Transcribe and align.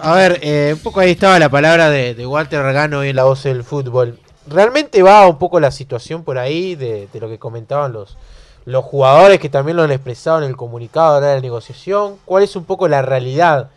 A 0.00 0.14
ver, 0.14 0.38
eh, 0.42 0.72
un 0.74 0.82
poco 0.82 1.00
ahí 1.00 1.10
estaba 1.10 1.40
la 1.40 1.48
palabra 1.48 1.90
de, 1.90 2.26
Walter 2.26 2.62
Regano 2.62 3.00
hoy 3.00 3.08
en 3.08 3.16
la 3.16 3.24
voz 3.24 3.42
del 3.42 3.64
fútbol. 3.64 4.18
¿Realmente 4.46 5.02
va 5.02 5.26
un 5.26 5.38
poco 5.38 5.58
la 5.58 5.72
situación 5.72 6.22
por 6.22 6.38
ahí 6.38 6.76
de, 6.76 7.08
lo 7.20 7.28
que 7.28 7.38
comentaban 7.38 7.92
los, 7.92 8.16
los 8.64 8.84
jugadores 8.84 9.40
que 9.40 9.48
también 9.48 9.76
lo 9.76 9.82
han 9.82 9.90
expresado 9.90 10.38
en 10.38 10.48
el 10.48 10.56
comunicado 10.56 11.20
de 11.20 11.34
la 11.34 11.40
negociación? 11.40 12.16
¿Cuál 12.24 12.44
es 12.44 12.54
un 12.54 12.64
poco 12.64 12.86
la 12.86 13.02
realidad 13.02 13.70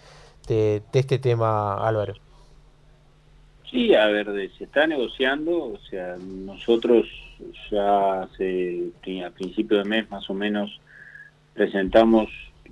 de, 0.48 0.84
este 0.94 1.18
tema, 1.18 1.76
Álvaro? 1.88 2.14
Sí, 3.72 3.96
a 3.96 4.06
ver, 4.08 4.28
se 4.58 4.66
está 4.66 4.86
negociando, 4.86 5.74
o 5.74 5.80
sea, 5.90 6.18
nosotros 6.20 7.08
ya 7.72 8.22
hace, 8.22 8.92
a 9.26 9.30
principio 9.32 9.80
de 9.80 9.86
mes 9.86 10.12
más 10.12 10.30
o 10.30 10.36
menos 10.36 10.80
presentamos 11.56 12.30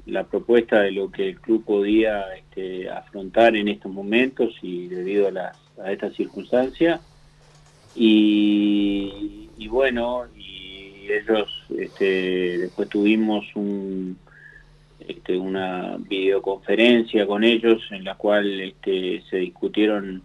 la 0.09 0.25
propuesta 0.25 0.81
de 0.81 0.91
lo 0.91 1.11
que 1.11 1.29
el 1.29 1.39
club 1.39 1.63
podía 1.63 2.33
este, 2.35 2.89
afrontar 2.89 3.55
en 3.55 3.67
estos 3.67 3.91
momentos 3.91 4.55
y 4.61 4.87
debido 4.87 5.27
a, 5.27 5.31
las, 5.31 5.57
a 5.83 5.91
esta 5.91 6.11
circunstancia. 6.11 6.99
Y, 7.95 9.67
bueno, 9.67 10.25
y 10.35 11.07
ellos, 11.09 11.49
este, 11.77 12.57
después 12.59 12.87
tuvimos 12.89 13.45
un, 13.55 14.17
este, 14.99 15.37
una 15.37 15.97
videoconferencia 15.97 17.25
con 17.27 17.43
ellos 17.43 17.81
en 17.91 18.03
la 18.03 18.15
cual 18.15 18.61
este, 18.61 19.21
se 19.29 19.37
discutieron 19.37 20.21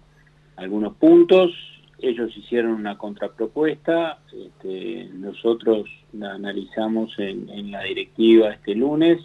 algunos 0.57 0.95
puntos, 0.97 1.53
ellos 2.01 2.37
hicieron 2.37 2.73
una 2.73 2.97
contrapropuesta, 2.99 4.19
este, 4.33 5.09
nosotros 5.13 5.89
la 6.13 6.35
analizamos 6.35 7.19
en, 7.19 7.49
en 7.49 7.71
la 7.71 7.83
directiva 7.83 8.51
este 8.51 8.75
lunes 8.75 9.21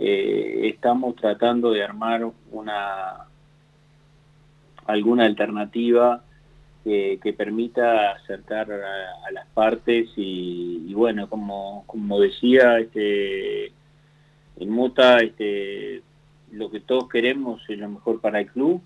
eh, 0.00 0.68
estamos 0.72 1.16
tratando 1.16 1.72
de 1.72 1.82
armar 1.82 2.30
una 2.52 3.26
alguna 4.86 5.24
alternativa 5.24 6.22
que, 6.84 7.34
permita 7.36 8.12
acercar 8.12 8.72
a, 8.72 9.30
las 9.32 9.46
partes 9.48 10.08
y, 10.16 10.94
bueno, 10.94 11.28
como, 11.28 11.84
como 11.86 12.20
decía 12.20 12.78
este, 12.78 13.66
en 13.66 14.70
Muta, 14.70 15.18
este, 15.18 16.02
lo 16.52 16.70
que 16.70 16.80
todos 16.80 17.08
queremos 17.08 17.60
es 17.68 17.78
lo 17.78 17.90
mejor 17.90 18.20
para 18.20 18.40
el 18.40 18.46
club. 18.46 18.80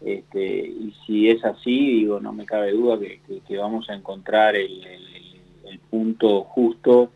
Este, 0.00 0.68
y 0.68 0.94
si 1.04 1.30
es 1.30 1.44
así, 1.44 2.00
digo, 2.00 2.20
no 2.20 2.32
me 2.32 2.46
cabe 2.46 2.70
duda 2.72 2.98
que, 3.00 3.56
vamos 3.56 3.88
a 3.90 3.94
encontrar 3.94 4.54
el 4.54 5.80
punto 5.90 6.42
justo 6.44 7.10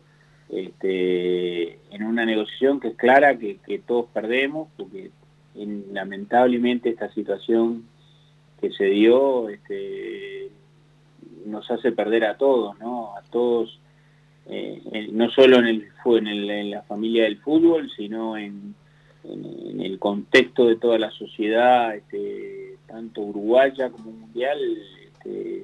este, 0.51 1.79
en 1.91 2.03
una 2.03 2.25
negociación 2.25 2.79
que 2.79 2.89
es 2.89 2.97
clara, 2.97 3.37
que, 3.37 3.81
todos 3.87 4.07
perdemos, 4.13 4.67
porque 4.77 5.11
lamentablemente 5.55 6.89
esta 6.89 7.11
situación 7.13 7.85
que 8.59 8.71
se 8.71 8.85
dio 8.85 9.49
este, 9.49 10.49
nos 11.45 11.69
hace 11.71 11.91
perder 11.91 12.25
a 12.25 12.37
todos, 12.37 12.77
¿no? 12.79 13.15
A 13.15 13.21
todos, 13.23 13.79
eh, 14.47 15.09
no 15.11 15.29
solo 15.31 15.57
en, 15.59 15.65
el, 15.65 15.87
en, 16.05 16.27
en 16.27 16.71
la 16.71 16.81
familia 16.83 17.23
del 17.23 17.37
fútbol, 17.37 17.89
sino 17.95 18.37
en, 18.37 18.75
el 19.23 19.99
contexto 19.99 20.65
de 20.65 20.77
toda 20.77 20.97
la 20.97 21.11
sociedad, 21.11 21.95
este, 21.95 22.77
tanto 22.87 23.21
uruguaya 23.21 23.91
como 23.91 24.11
mundial, 24.11 24.57
este, 25.05 25.63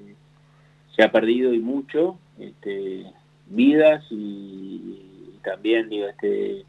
se 0.96 1.04
ha 1.04 1.12
perdido 1.12 1.54
y 1.54 1.60
mucho. 1.60 2.20
Este, 2.40 3.06
vidas 3.50 4.04
y, 4.10 5.04
también 5.44 5.90
digo 5.90 6.08
este 6.08 6.66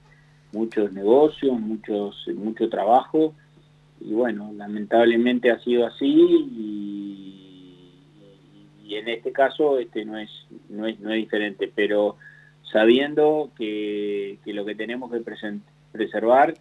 muchos 0.53 0.93
negocios, 0.93 1.59
muchos 1.59 2.29
mucho 2.34 2.69
trabajo. 2.69 3.34
Y 4.01 4.12
bueno, 4.12 4.53
lamentablemente 4.57 5.51
ha 5.51 5.59
sido 5.59 5.87
así 5.87 6.06
y, 6.06 6.95
en 8.91 9.09
este 9.09 9.33
caso 9.33 9.79
este 9.79 10.05
no 10.05 10.19
es 10.19 10.31
no 10.69 10.87
es 10.87 10.99
no 11.01 11.11
es 11.11 11.17
diferente, 11.17 11.71
pero 11.75 12.16
sabiendo 12.72 13.50
que, 13.56 14.39
lo 14.47 14.65
que 14.65 14.75
tenemos 14.75 15.10
que 15.10 15.22
preservar 15.93 16.55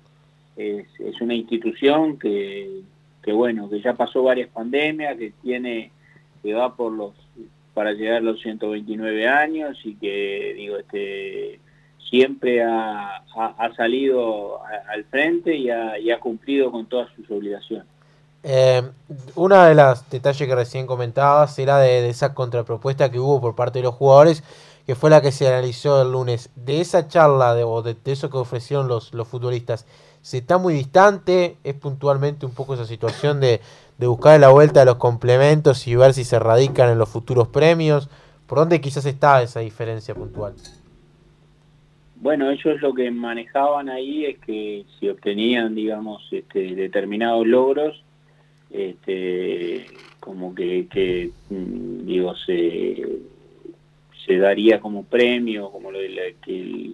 es, 0.55 0.87
es 0.99 1.21
una 1.21 1.35
institución 1.35 2.17
que, 2.19 2.81
que 3.23 3.31
bueno, 3.33 3.69
que 3.69 3.81
ya 3.81 3.93
pasó 3.93 4.23
varias 4.23 4.49
pandemias, 4.49 5.17
que 5.17 5.33
tiene 5.41 5.91
que 6.41 6.53
va 6.53 6.75
por 6.75 6.93
los 6.93 7.13
para 7.77 7.93
llegar 7.93 8.15
a 8.15 8.21
los 8.21 8.41
129 8.41 9.27
años 9.27 9.77
y 9.83 9.93
que 9.97 10.55
digo 10.57 10.77
este 10.77 11.59
siempre 12.09 12.63
ha, 12.63 13.21
salido 13.75 14.61
al 14.91 15.03
frente 15.05 15.55
y 15.55 15.69
ha, 15.69 16.19
cumplido 16.19 16.71
con 16.71 16.87
todas 16.87 17.07
sus 17.15 17.29
obligaciones. 17.29 17.85
Eh, 18.41 18.81
una 19.35 19.67
de 19.67 19.75
las 19.75 20.09
detalles 20.09 20.47
que 20.47 20.55
recién 20.55 20.87
comentabas 20.87 21.59
era 21.59 21.77
de, 21.77 22.09
esa 22.09 22.33
contrapropuesta 22.33 23.11
que 23.11 23.19
hubo 23.19 23.39
por 23.39 23.53
parte 23.53 23.77
de 23.77 23.83
los 23.83 23.93
jugadores, 23.93 24.43
que 24.87 24.95
fue 24.95 25.11
la 25.11 25.21
que 25.21 25.31
se 25.31 25.47
analizó 25.47 26.01
el 26.01 26.11
lunes. 26.11 26.49
De 26.55 26.81
esa 26.81 27.07
charla 27.07 27.53
de, 27.53 27.63
o 27.63 27.83
de, 27.83 27.95
eso 28.05 28.31
que 28.31 28.37
ofrecieron 28.37 28.87
los 28.87 29.27
futbolistas, 29.27 29.85
¿se 30.27 30.39
está 30.39 30.57
muy 30.57 30.73
distante? 30.73 31.55
¿Es 31.63 31.73
puntualmente 31.73 32.45
un 32.45 32.53
poco 32.53 32.73
esa 32.73 32.85
situación 32.85 33.39
de, 33.39 33.61
de 33.97 34.07
buscar 34.07 34.37
la 34.37 34.49
vuelta 34.49 34.81
de 34.81 34.85
los 34.85 34.97
complementos 34.97 35.87
y 35.87 35.95
ver 35.95 36.13
si 36.13 36.25
se 36.25 36.37
radican 36.37 36.89
en 36.89 36.97
los 36.97 37.07
futuros 37.07 37.47
premios? 37.47 38.09
¿Por 38.45 38.57
dónde 38.57 38.81
quizás 38.81 39.05
está 39.05 39.41
esa 39.41 39.61
diferencia 39.61 40.13
puntual? 40.13 40.53
Bueno, 42.17 42.51
ellos 42.51 42.81
lo 42.81 42.93
que 42.93 43.09
manejaban 43.09 43.87
ahí 43.87 44.25
es 44.25 44.37
que 44.39 44.83
si 44.99 45.07
obtenían, 45.07 45.73
digamos, 45.75 46.21
este, 46.31 46.75
determinados 46.75 47.47
logros, 47.47 48.03
este, 48.69 49.85
como 50.19 50.53
que, 50.53 51.31
mm, 51.49 52.05
digo, 52.05 52.35
se, 52.35 53.01
se 54.25 54.37
daría 54.39 54.81
como 54.81 55.05
premio, 55.05 55.71
como 55.71 55.89
lo 55.89 55.99
de, 55.99 56.35
que 56.43 56.91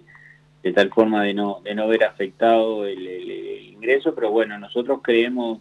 de 0.64 0.72
tal 0.72 0.90
forma 0.90 1.22
de 1.22 1.34
no, 1.34 1.60
de 1.62 1.74
no 1.74 1.86
ver 1.86 2.04
afectado 2.04 2.86
el 2.86 3.70
ingreso, 3.70 4.14
pero 4.14 4.30
bueno, 4.30 4.58
nosotros 4.58 5.00
creemos 5.02 5.60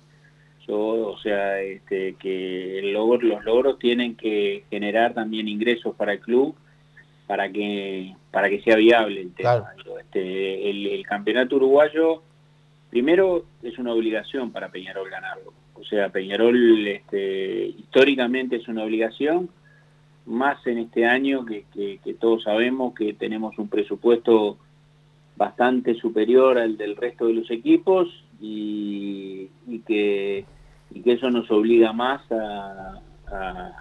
yo, 0.65 0.77
o 1.09 1.17
sea, 1.17 1.59
este, 1.61 2.15
que 2.15 2.79
el 2.79 2.93
logro, 2.93 3.27
los 3.27 3.43
logros 3.43 3.79
tienen 3.79 4.15
que 4.15 4.63
generar 4.69 5.13
también 5.13 5.49
ingresos 5.49 5.93
para 5.95 6.13
el 6.13 6.19
club 6.21 6.55
para 7.27 7.51
que 7.51 8.15
para 8.31 8.49
que 8.49 8.61
sea 8.61 8.77
viable 8.77 9.21
el 9.21 9.33
tema. 9.33 9.73
Este, 9.99 10.69
el, 10.69 11.05
campeonato 11.05 11.57
uruguayo, 11.57 12.23
primero, 12.89 13.43
es 13.61 13.77
una 13.77 13.93
obligación 13.93 14.51
para 14.51 14.69
Peñarol 14.69 15.09
ganarlo. 15.09 15.53
O 15.73 15.83
sea, 15.83 16.09
Peñarol 16.09 16.87
este, 16.87 17.65
históricamente 17.65 18.55
es 18.55 18.67
una 18.69 18.83
obligación, 18.83 19.49
más 20.25 20.65
en 20.65 20.77
este 20.77 21.05
año 21.05 21.45
que, 21.45 21.65
que 21.73 22.13
todos 22.13 22.43
sabemos 22.43 22.93
que 22.95 23.13
tenemos 23.13 23.57
un 23.59 23.67
presupuesto 23.67 24.57
bastante 25.35 25.95
superior 25.95 26.57
al 26.57 26.77
del 26.77 26.95
resto 26.95 27.27
de 27.27 27.33
los 27.33 27.49
equipos 27.51 28.07
y, 28.39 29.49
que, 29.87 30.45
que, 31.03 31.11
eso 31.11 31.29
nos 31.29 31.49
obliga 31.51 31.93
más 31.93 32.21
a, 32.31 32.99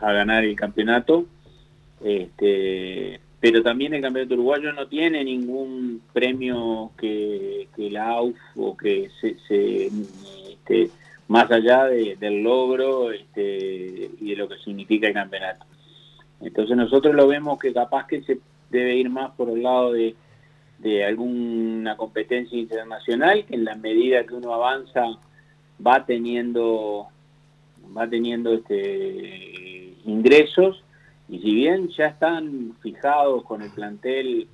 ganar 0.01 0.45
el 0.45 0.57
campeonato. 0.57 1.27
Este, 2.03 3.21
pero 3.39 3.63
también 3.63 3.93
el 3.93 4.01
campeonato 4.01 4.35
uruguayo 4.35 4.73
no 4.73 4.87
tiene 4.87 5.25
ningún 5.25 6.01
premio 6.13 6.93
que, 6.97 7.69
que 7.77 7.91
la 7.91 8.11
AUF 8.11 8.37
o 8.57 8.77
que 8.77 9.11
se, 9.21 9.91
este, 10.51 10.91
más 11.29 11.51
allá 11.51 11.87
del 11.87 12.43
logro 12.43 13.11
este, 13.11 14.11
y 14.21 14.31
de 14.31 14.37
lo 14.37 14.49
que 14.49 14.59
significa 14.59 15.09
el 15.09 15.15
campeonato. 15.15 15.67
Entonces 16.41 16.77
nosotros 16.77 17.15
lo 17.15 17.27
vemos 17.27 17.59
que 17.59 17.73
capaz 17.73 18.07
que 18.07 18.23
se 18.23 18.39
debe 18.71 18.97
ir 18.97 19.11
más 19.11 19.31
por 19.33 19.51
el 19.51 19.63
lado 19.63 19.93
de 19.93 20.15
de 20.83 21.05
alguna 21.05 21.97
competencia 21.97 22.59
internacional 22.59 23.45
que 23.47 23.55
en 23.55 23.65
la 23.65 23.77
medida 23.77 24.25
que 24.25 24.35
uno 24.35 24.53
avanza 24.53 25.05
va 25.85 26.05
teniendo 26.05 27.07
va 27.97 28.09
teniendo 28.09 28.55
este 28.55 29.95
ingresos. 30.05 30.83
Y 31.29 31.39
si 31.39 31.55
bien 31.55 31.89
ya 31.89 32.07
están 32.07 32.75
fijados 32.83 33.45
con 33.45 33.63
el 33.63 33.71
plantel 33.71 34.49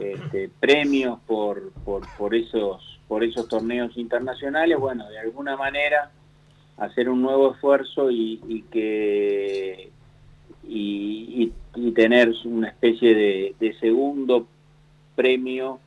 este, 0.00 0.48
premios 0.60 1.18
por, 1.26 1.72
por, 1.84 2.34
esos 2.34 3.00
por 3.06 3.22
esos 3.22 3.46
torneos 3.46 3.96
internacionales 3.96 4.76
bueno 4.76 5.08
de 5.08 5.20
alguna 5.20 5.56
manera 5.56 6.10
hacer 6.78 7.08
un 7.08 7.22
nuevo 7.22 7.52
esfuerzo 7.52 8.10
y, 8.10 8.64
que 8.72 9.90
y, 10.66 11.52
tener 11.94 12.32
una 12.44 12.68
especie 12.68 13.14
de, 13.14 13.54
de 13.60 13.78
segundo 13.78 14.48
premio 15.14 15.80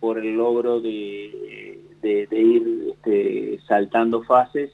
por 0.00 0.18
el 0.18 0.34
logro 0.34 0.80
de, 0.80 1.78
ir 2.02 2.94
este, 2.94 3.60
saltando 3.66 4.22
fases 4.22 4.70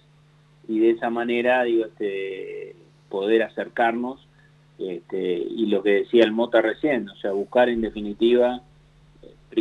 y 0.69 0.79
de 0.79 0.91
esa 0.91 1.11
manera 1.11 1.65
digo, 1.65 1.87
este, 1.87 2.77
poder 3.09 3.43
acercarnos 3.43 4.27
este, 4.79 5.19
y 5.19 5.67
lo 5.67 5.83
que 5.83 5.91
decía 5.91 6.25
el 6.25 6.33
Mota 6.33 6.61
recién, 6.61 7.09
o 7.09 7.17
sea, 7.17 7.33
buscar 7.33 7.69
en 7.69 7.81
definitiva 7.81 8.61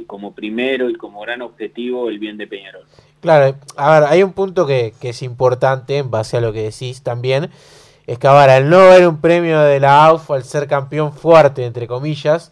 como 0.04 0.34
primero 0.34 0.90
y 0.90 0.96
como 0.96 1.22
gran 1.22 1.42
objetivo 1.42 2.10
el 2.10 2.20
bien 2.20 2.38
de 2.38 2.48
Peñarol. 2.48 2.84
Claro, 3.22 3.56
a 3.78 4.00
ver, 4.00 4.10
hay 4.10 4.24
un 4.24 4.34
punto 4.34 4.68
que, 4.68 4.94
es 5.02 5.22
importante 5.22 5.98
en 5.98 6.12
base 6.12 6.38
a 6.38 6.42
lo 6.42 6.52
que 6.52 6.64
decís 6.64 7.02
también, 7.02 7.50
es 8.06 8.20
que 8.20 8.28
ahora 8.28 8.56
al 8.56 8.70
no 8.70 8.78
haber 8.78 9.08
un 9.08 9.22
premio 9.22 9.60
de 9.62 9.80
la 9.80 10.06
AUF, 10.06 10.32
al 10.32 10.44
ser 10.44 10.68
campeón 10.68 11.14
fuerte, 11.14 11.66
entre 11.66 11.88
comillas, 11.88 12.52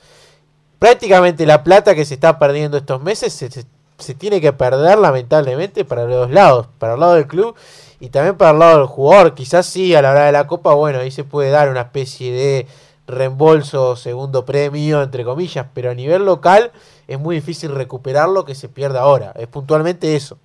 prácticamente 0.83 1.45
la 1.45 1.63
plata 1.63 1.95
que 1.95 2.03
se 2.03 2.15
está 2.15 2.37
perdiendo 2.37 2.75
estos 2.75 3.01
meses 3.01 3.31
se, 3.31 3.49
se, 3.49 4.15
tiene 4.15 4.41
que 4.41 4.51
perder 4.51 4.99
lamentablemente 4.99 5.85
para 5.85 6.03
los 6.03 6.13
dos 6.13 6.31
lados, 6.31 6.67
para 6.77 6.95
el 6.95 6.99
lado 6.99 7.13
del 7.13 7.25
club 7.25 7.55
y 8.01 8.09
también 8.09 8.35
para 8.35 8.51
el 8.51 8.59
lado 8.59 8.79
del 8.79 8.87
jugador. 8.87 9.33
Quizás 9.33 9.65
sí, 9.65 9.95
a 9.95 10.01
la 10.01 10.11
hora 10.11 10.25
de 10.25 10.33
la 10.33 10.45
Copa, 10.45 10.73
bueno, 10.73 10.99
ahí 10.99 11.09
se 11.09 11.23
puede 11.23 11.51
dar 11.51 11.69
una 11.69 11.79
especie 11.83 12.33
de 12.33 12.67
reembolso, 13.07 13.95
segundo 13.95 14.43
premio, 14.43 15.01
entre 15.01 15.23
comillas, 15.23 15.67
pero 15.73 15.89
a 15.89 15.93
nivel 15.93 16.25
local 16.25 16.73
es 17.07 17.17
muy 17.17 17.35
difícil 17.35 17.73
recuperar 17.73 18.27
lo 18.27 18.43
que 18.43 18.53
se 18.53 18.67
pierde 18.67 18.99
ahora. 18.99 19.31
Es 19.37 19.47
puntualmente 19.47 20.17
eso. 20.17 20.37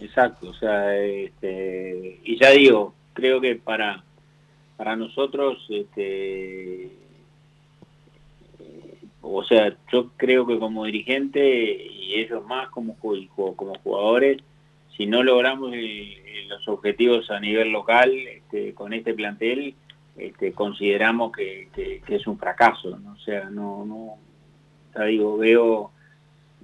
Exacto, 0.00 0.50
o 0.50 0.54
sea, 0.54 0.94
este, 0.94 2.20
y 2.24 2.38
ya 2.38 2.50
digo, 2.50 2.92
creo 3.14 3.40
que 3.40 3.56
para 3.56 4.04
para 4.76 4.96
nosotros, 4.96 5.56
este, 5.70 6.90
o 9.28 9.44
sea, 9.44 9.76
yo 9.92 10.10
creo 10.16 10.46
que 10.46 10.58
como 10.58 10.84
dirigente 10.84 11.42
y 11.42 12.14
ellos 12.14 12.44
más 12.46 12.68
como, 12.70 12.96
como 12.96 13.74
jugadores, 13.82 14.38
si 14.96 15.06
no 15.06 15.22
logramos 15.22 15.72
los 16.48 16.68
objetivos 16.68 17.30
a 17.30 17.40
nivel 17.40 17.70
local 17.70 18.12
este, 18.12 18.72
con 18.72 18.92
este 18.92 19.14
plantel, 19.14 19.74
este, 20.16 20.52
consideramos 20.52 21.32
que, 21.32 21.68
es 22.08 22.26
un 22.26 22.38
fracaso. 22.38 22.98
¿no? 22.98 23.12
O 23.12 23.18
sea, 23.18 23.50
no, 23.50 23.84
no, 23.84 24.14
ya 24.94 25.04
digo, 25.04 25.36
veo 25.36 25.90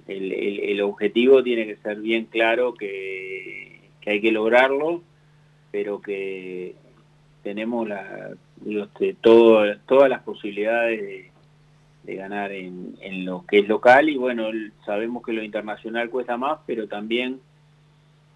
el, 0.07 0.31
el, 0.31 0.81
objetivo 0.81 1.43
tiene 1.43 1.65
que 1.65 1.77
ser 1.77 1.99
bien 1.99 2.25
claro 2.25 2.73
que, 2.73 3.81
que 4.01 4.09
hay 4.09 4.21
que 4.21 4.31
lograrlo, 4.31 5.03
pero 5.71 6.01
que 6.01 6.75
tenemos 7.43 7.87
la, 7.87 8.31
este, 8.65 9.15
todo, 9.19 9.63
todas 9.85 10.09
las 10.09 10.23
posibilidades 10.23 11.01
de, 11.01 11.32
ganar 12.05 12.51
en, 12.51 13.25
lo 13.25 13.45
que 13.45 13.59
es 13.59 13.67
local 13.67 14.09
y 14.09 14.17
bueno, 14.17 14.47
sabemos 14.85 15.23
que 15.23 15.33
lo 15.33 15.43
internacional 15.43 16.09
cuesta 16.09 16.37
más, 16.37 16.59
pero 16.65 16.87
también 16.87 17.39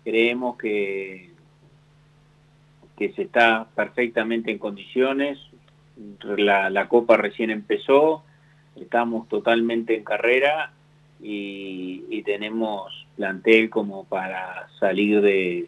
creemos 0.03 0.57
que, 0.57 1.31
que 2.97 3.11
se 3.13 3.23
está 3.23 3.67
perfectamente 3.75 4.51
en 4.51 4.57
condiciones, 4.57 5.37
la, 6.23 6.69
la 6.69 6.87
Copa 6.87 7.17
recién 7.17 7.49
empezó, 7.49 8.23
estamos 8.75 9.27
totalmente 9.27 9.95
en 9.95 10.03
carrera 10.03 10.71
y, 11.21 12.05
y 12.09 12.23
tenemos 12.23 13.05
plantel 13.15 13.69
como 13.69 14.05
para 14.05 14.67
salir 14.79 15.21
de, 15.21 15.67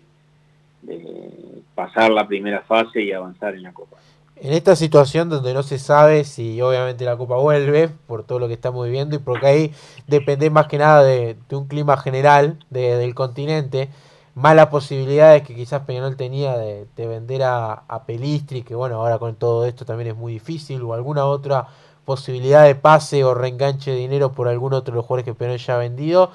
de 0.83 1.61
pasar 1.75 2.11
la 2.11 2.27
primera 2.27 2.61
fase 2.61 3.01
y 3.01 3.11
avanzar 3.11 3.55
en 3.55 3.63
la 3.63 3.73
Copa. 3.73 3.97
En 4.41 4.53
esta 4.53 4.75
situación 4.75 5.29
donde 5.29 5.53
no 5.53 5.63
se 5.63 5.79
sabe 5.79 6.23
si 6.23 6.61
obviamente 6.61 7.03
la 7.03 7.17
Copa 7.17 7.35
vuelve, 7.35 7.89
por 7.89 8.23
todo 8.23 8.39
lo 8.39 8.47
que 8.47 8.53
estamos 8.53 8.85
viviendo, 8.85 9.15
y 9.15 9.19
porque 9.19 9.47
ahí 9.47 9.73
depende 10.07 10.49
más 10.49 10.67
que 10.67 10.77
nada 10.77 11.03
de, 11.03 11.37
un 11.51 11.67
clima 11.67 11.97
general 11.97 12.57
del 12.69 13.13
continente, 13.15 13.89
más 14.35 14.55
las 14.55 14.67
posibilidades 14.67 15.43
que 15.43 15.55
quizás 15.55 15.81
Peñarol 15.81 16.15
tenía 16.15 16.57
de, 16.57 16.87
vender 16.95 17.43
a, 17.43 17.83
a, 17.87 18.05
Pelistri, 18.05 18.63
que 18.63 18.75
bueno, 18.75 18.95
ahora 18.95 19.19
con 19.19 19.35
todo 19.35 19.65
esto 19.65 19.83
también 19.85 20.11
es 20.11 20.15
muy 20.15 20.33
difícil, 20.33 20.81
o 20.83 20.93
alguna 20.93 21.25
otra 21.25 21.67
posibilidad 22.05 22.63
de 22.63 22.75
pase 22.75 23.23
o 23.25 23.33
reenganche 23.33 23.91
de 23.91 23.97
dinero 23.97 24.31
por 24.31 24.47
algún 24.47 24.73
otro 24.73 24.93
de 24.93 24.97
los 24.97 25.05
jugadores 25.05 25.25
que 25.25 25.33
Peñarol 25.33 25.59
ya 25.59 25.75
ha 25.75 25.79
vendido, 25.79 26.31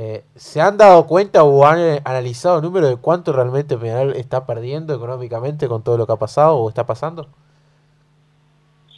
eh, 0.00 0.24
¿Se 0.36 0.60
han 0.60 0.76
dado 0.76 1.08
cuenta 1.08 1.42
o 1.42 1.66
han 1.66 1.80
eh, 1.80 2.00
analizado 2.04 2.58
el 2.58 2.62
número 2.62 2.86
de 2.86 2.96
cuánto 2.96 3.32
realmente 3.32 3.76
Peñarol 3.76 4.14
está 4.14 4.46
perdiendo 4.46 4.94
económicamente 4.94 5.66
con 5.66 5.82
todo 5.82 5.96
lo 5.96 6.06
que 6.06 6.12
ha 6.12 6.16
pasado 6.16 6.56
o 6.56 6.68
está 6.68 6.86
pasando? 6.86 7.26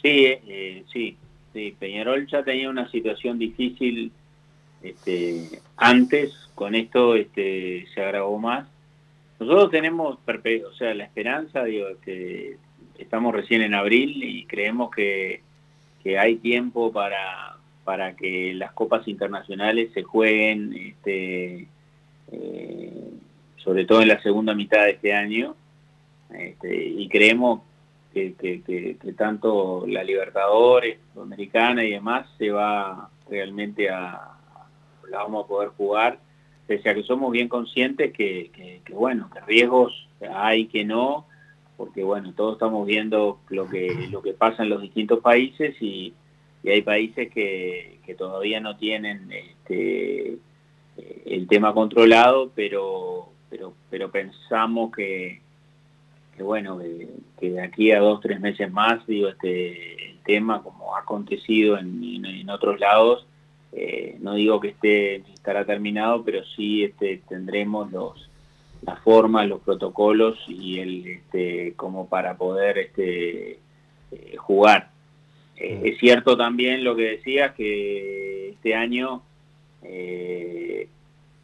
Sí, 0.01 0.25
eh, 0.25 0.83
sí, 0.91 1.17
sí. 1.53 1.75
Peñarol 1.79 2.27
ya 2.27 2.43
tenía 2.43 2.69
una 2.69 2.89
situación 2.89 3.37
difícil 3.37 4.11
este, 4.81 5.61
antes, 5.77 6.33
con 6.55 6.75
esto 6.75 7.15
este, 7.15 7.85
se 7.93 8.01
agravó 8.01 8.39
más. 8.39 8.67
Nosotros 9.39 9.71
tenemos, 9.71 10.17
o 10.17 10.73
sea, 10.73 10.93
la 10.93 11.03
esperanza, 11.03 11.63
digo, 11.63 11.87
que 12.03 12.57
estamos 12.97 13.33
recién 13.33 13.61
en 13.61 13.73
abril 13.73 14.23
y 14.23 14.45
creemos 14.45 14.91
que, 14.91 15.41
que 16.03 16.17
hay 16.17 16.35
tiempo 16.35 16.91
para, 16.91 17.57
para 17.83 18.15
que 18.15 18.53
las 18.53 18.71
copas 18.73 19.07
internacionales 19.07 19.91
se 19.93 20.03
jueguen, 20.03 20.73
este, 20.73 21.67
eh, 22.31 23.11
sobre 23.57 23.85
todo 23.85 24.01
en 24.01 24.07
la 24.09 24.21
segunda 24.21 24.53
mitad 24.53 24.83
de 24.85 24.91
este 24.91 25.13
año, 25.13 25.55
este, 26.33 26.85
y 26.85 27.07
creemos 27.09 27.61
que, 28.13 28.33
que, 28.35 29.13
tanto 29.13 29.85
la 29.87 30.03
Libertadores, 30.03 30.99
Americana 31.19 31.83
y 31.83 31.91
demás 31.91 32.27
se 32.37 32.51
va 32.51 33.09
realmente 33.29 33.89
a, 33.89 34.37
la 35.09 35.17
vamos 35.19 35.45
a 35.45 35.47
poder 35.47 35.69
jugar, 35.69 36.19
pese 36.67 36.89
a 36.89 36.95
que 36.95 37.03
somos 37.03 37.31
bien 37.31 37.47
conscientes 37.47 38.13
que, 38.13 38.51
que 38.83 38.93
bueno, 38.93 39.29
que 39.33 39.39
riesgos 39.41 40.07
hay 40.33 40.67
que 40.67 40.83
no, 40.85 41.25
porque 41.77 42.03
bueno, 42.03 42.33
todos 42.33 42.53
estamos 42.53 42.85
viendo 42.85 43.39
lo 43.49 43.67
que, 43.67 44.07
lo 44.11 44.21
que 44.21 44.33
pasa 44.33 44.63
en 44.63 44.69
los 44.69 44.81
distintos 44.81 45.19
países 45.19 45.75
y, 45.81 46.13
y 46.63 46.69
hay 46.69 46.81
países 46.81 47.31
que, 47.31 47.99
todavía 48.17 48.59
no 48.59 48.75
tienen 48.75 49.31
este, 49.31 50.37
el 51.25 51.47
tema 51.47 51.73
controlado, 51.73 52.51
pero, 52.53 53.29
pero, 53.49 53.73
pero 53.89 54.11
pensamos 54.11 54.91
que, 54.91 55.39
que 56.35 56.43
bueno, 56.43 56.79
que, 57.39 57.49
de 57.49 57.61
aquí 57.61 57.91
a 57.91 57.99
dos, 57.99 58.21
tres 58.21 58.39
meses 58.39 58.71
más, 58.71 59.05
digo, 59.05 59.29
este, 59.29 60.11
el 60.11 60.19
tema, 60.23 60.63
como 60.63 60.95
ha 60.95 60.99
acontecido 60.99 61.77
en, 61.77 62.49
otros 62.49 62.79
lados, 62.79 63.25
eh, 63.71 64.17
no 64.19 64.33
digo 64.33 64.59
que 64.59 64.69
esté 64.69 65.15
estará 65.33 65.65
terminado, 65.65 66.23
pero 66.23 66.43
sí 66.55 66.83
este, 66.83 67.21
tendremos 67.29 67.91
los 67.91 68.27
las 68.81 68.99
formas, 69.01 69.47
los 69.47 69.61
protocolos 69.61 70.39
y 70.47 70.79
el 70.79 71.05
este, 71.05 71.73
como 71.75 72.09
para 72.09 72.35
poder 72.35 72.79
este, 72.79 73.59
eh, 74.11 74.35
jugar. 74.37 74.89
Eh, 75.55 75.81
es 75.85 75.99
cierto 75.99 76.35
también 76.35 76.83
lo 76.83 76.95
que 76.95 77.11
decías, 77.11 77.53
que 77.53 78.49
este 78.49 78.75
año 78.75 79.23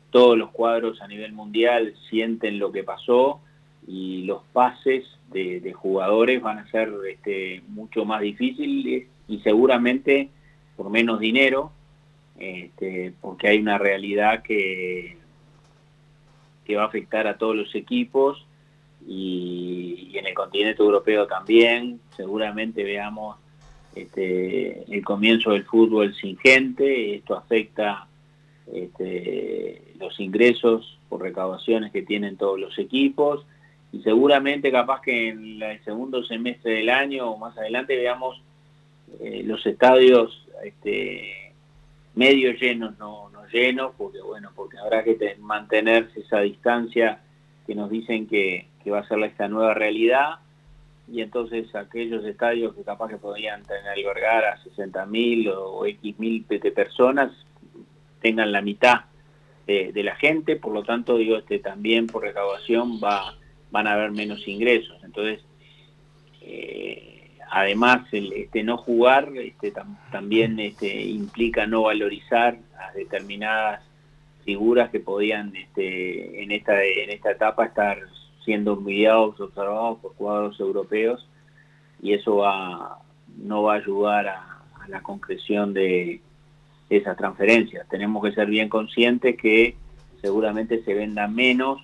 todos 0.10 0.38
los 0.38 0.50
cuadros 0.52 1.02
a 1.02 1.08
nivel 1.08 1.34
mundial 1.34 1.94
sienten 2.10 2.60
lo 2.60 2.72
que 2.72 2.84
pasó 2.84 3.42
y 3.88 4.24
los 4.24 4.44
pases 4.52 5.06
de, 5.32 5.74
jugadores 5.74 6.42
van 6.42 6.60
a 6.60 6.70
ser 6.70 6.92
este, 7.10 7.64
mucho 7.70 8.06
más 8.06 8.22
difíciles 8.22 9.08
y 9.28 9.40
seguramente 9.40 10.30
por 10.76 10.90
menos 10.90 11.20
dinero, 11.20 11.72
este, 12.38 13.14
porque 13.22 13.48
hay 13.48 13.60
una 13.60 13.78
realidad 13.78 14.44
que, 14.44 15.18
que 16.66 16.76
va 16.76 16.84
a 16.84 16.88
afectar 16.88 17.28
a 17.28 17.38
todos 17.38 17.56
los 17.56 17.74
equipos 17.76 18.46
y 19.08 20.12
en 20.16 20.28
el 20.28 20.34
continente 20.34 20.84
europeo 20.84 21.26
también. 21.26 22.00
Seguramente 22.16 22.84
veamos 22.84 23.38
este, 23.96 24.84
el 24.94 25.04
comienzo 25.04 25.52
del 25.52 25.64
fútbol 25.64 26.14
sin 26.14 26.38
gente, 26.38 27.16
esto 27.16 27.36
afecta 27.36 28.08
este, 28.72 29.82
los 30.00 30.20
ingresos 30.20 31.00
por 31.10 31.22
recaudaciones 31.22 31.92
que 31.92 32.02
tienen 32.02 32.38
todos 32.38 32.60
los 32.60 32.78
equipos 32.78 33.46
y 33.92 34.02
seguramente 34.02 34.72
capaz 34.72 35.02
que 35.02 35.30
en 35.30 35.62
el 35.62 35.84
segundo 35.84 36.24
semestre 36.24 36.74
del 36.74 36.90
año 36.90 37.32
o 37.32 37.38
más 37.38 37.58
adelante 37.58 37.96
veamos 37.96 38.42
eh, 39.20 39.44
los 39.46 39.66
estadios 39.66 40.46
este, 40.64 41.54
medio 42.16 42.52
llenos, 42.54 42.98
no, 42.98 43.30
no 43.30 43.48
llenos, 43.48 43.94
porque 43.98 44.22
bueno, 44.22 44.52
porque 44.56 44.78
habrá 44.78 45.04
que 45.04 45.38
mantenerse 45.40 46.20
esa 46.20 46.42
distancia 46.42 47.20
que 47.66 47.76
nos 47.76 47.90
dicen 47.90 48.28
que, 48.28 48.68
va 48.90 49.00
a 49.00 49.08
ser 49.10 49.22
esta 49.24 49.50
nueva 49.50 49.74
realidad. 49.74 50.36
Y 51.12 51.22
entonces 51.22 51.76
aquellos 51.76 52.24
estadios 52.24 52.74
que 52.74 52.84
capaz 52.84 53.10
que 53.10 53.18
podían 53.18 53.62
tener 53.64 53.86
albergar 53.86 54.46
a 54.46 54.58
60.000 54.64 55.54
o, 55.54 55.80
o 55.80 55.86
X 55.86 56.18
mil 56.20 56.46
de 56.48 56.72
personas 56.72 57.32
tengan 58.22 58.54
la 58.54 58.62
mitad 58.62 59.02
de, 59.68 60.04
la 60.04 60.16
gente, 60.16 60.56
por 60.56 60.74
lo 60.74 60.84
tanto 60.84 61.18
digo 61.18 61.36
este 61.36 61.60
también 61.60 62.08
por 62.08 62.24
recaudación 62.24 63.02
va 63.04 63.36
van 63.72 63.88
a 63.88 63.94
haber 63.94 64.12
menos 64.12 64.48
ingresos, 64.48 64.98
entonces 65.04 65.44
eh, 66.42 67.32
además 67.52 68.08
el, 68.12 68.34
este 68.34 68.64
no 68.64 68.78
jugar 68.78 69.32
este 69.36 69.74
también 70.12 70.60
este 70.60 71.04
implica 71.06 71.66
no 71.66 71.84
valorizar 71.84 72.58
a 72.80 72.92
determinadas 72.94 73.84
figuras 74.46 74.90
que 74.90 75.00
podían 75.00 75.56
este 75.56 76.44
en 76.44 76.52
esta 76.52 76.84
en 76.84 77.10
esta 77.10 77.32
etapa 77.32 77.66
estar 77.66 78.00
siendo 78.48 78.76
enviados, 78.76 79.40
observados 79.42 80.00
por 80.00 80.16
cuadros 80.16 80.58
europeos 80.62 81.28
y 82.02 82.14
eso 82.14 82.38
va, 82.38 83.00
no 83.38 83.64
va 83.64 83.74
a 83.74 83.78
ayudar 83.78 84.28
a, 84.28 84.54
la 84.88 85.02
concreción 85.02 85.74
de, 85.74 86.22
esas 86.90 87.18
transferencias. 87.18 87.86
Tenemos 87.90 88.24
que 88.24 88.32
ser 88.32 88.48
bien 88.48 88.70
conscientes 88.70 89.36
que 89.36 89.76
seguramente 90.22 90.82
se 90.86 90.94
venda 90.94 91.28
menos 91.28 91.82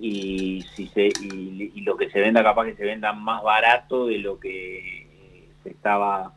y 0.00 0.64
si 0.74 0.88
se 0.88 1.06
y, 1.20 1.80
lo 1.82 1.96
que 1.96 2.10
se 2.10 2.20
venda 2.20 2.42
capaz 2.42 2.66
que 2.66 2.74
se 2.74 2.84
venda 2.84 3.12
más 3.12 3.42
barato 3.42 4.06
de 4.06 4.18
lo 4.18 4.38
que 4.38 5.46
se 5.62 5.70
estaba 5.70 6.32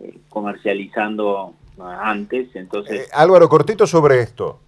eh, 0.00 0.18
comercializando 0.28 1.54
antes 1.78 2.54
entonces 2.54 3.02
eh, 3.02 3.10
Álvaro 3.12 3.48
cortito 3.48 3.86
sobre 3.86 4.20
esto 4.20 4.60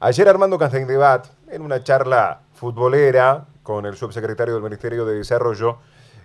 ayer 0.00 0.28
Armando 0.28 0.58
Castandebat 0.58 1.26
en 1.50 1.62
una 1.62 1.82
charla 1.82 2.40
futbolera 2.54 3.46
con 3.62 3.86
el 3.86 3.96
subsecretario 3.96 4.54
del 4.54 4.62
Ministerio 4.62 5.04
de 5.04 5.16
Desarrollo 5.16 5.78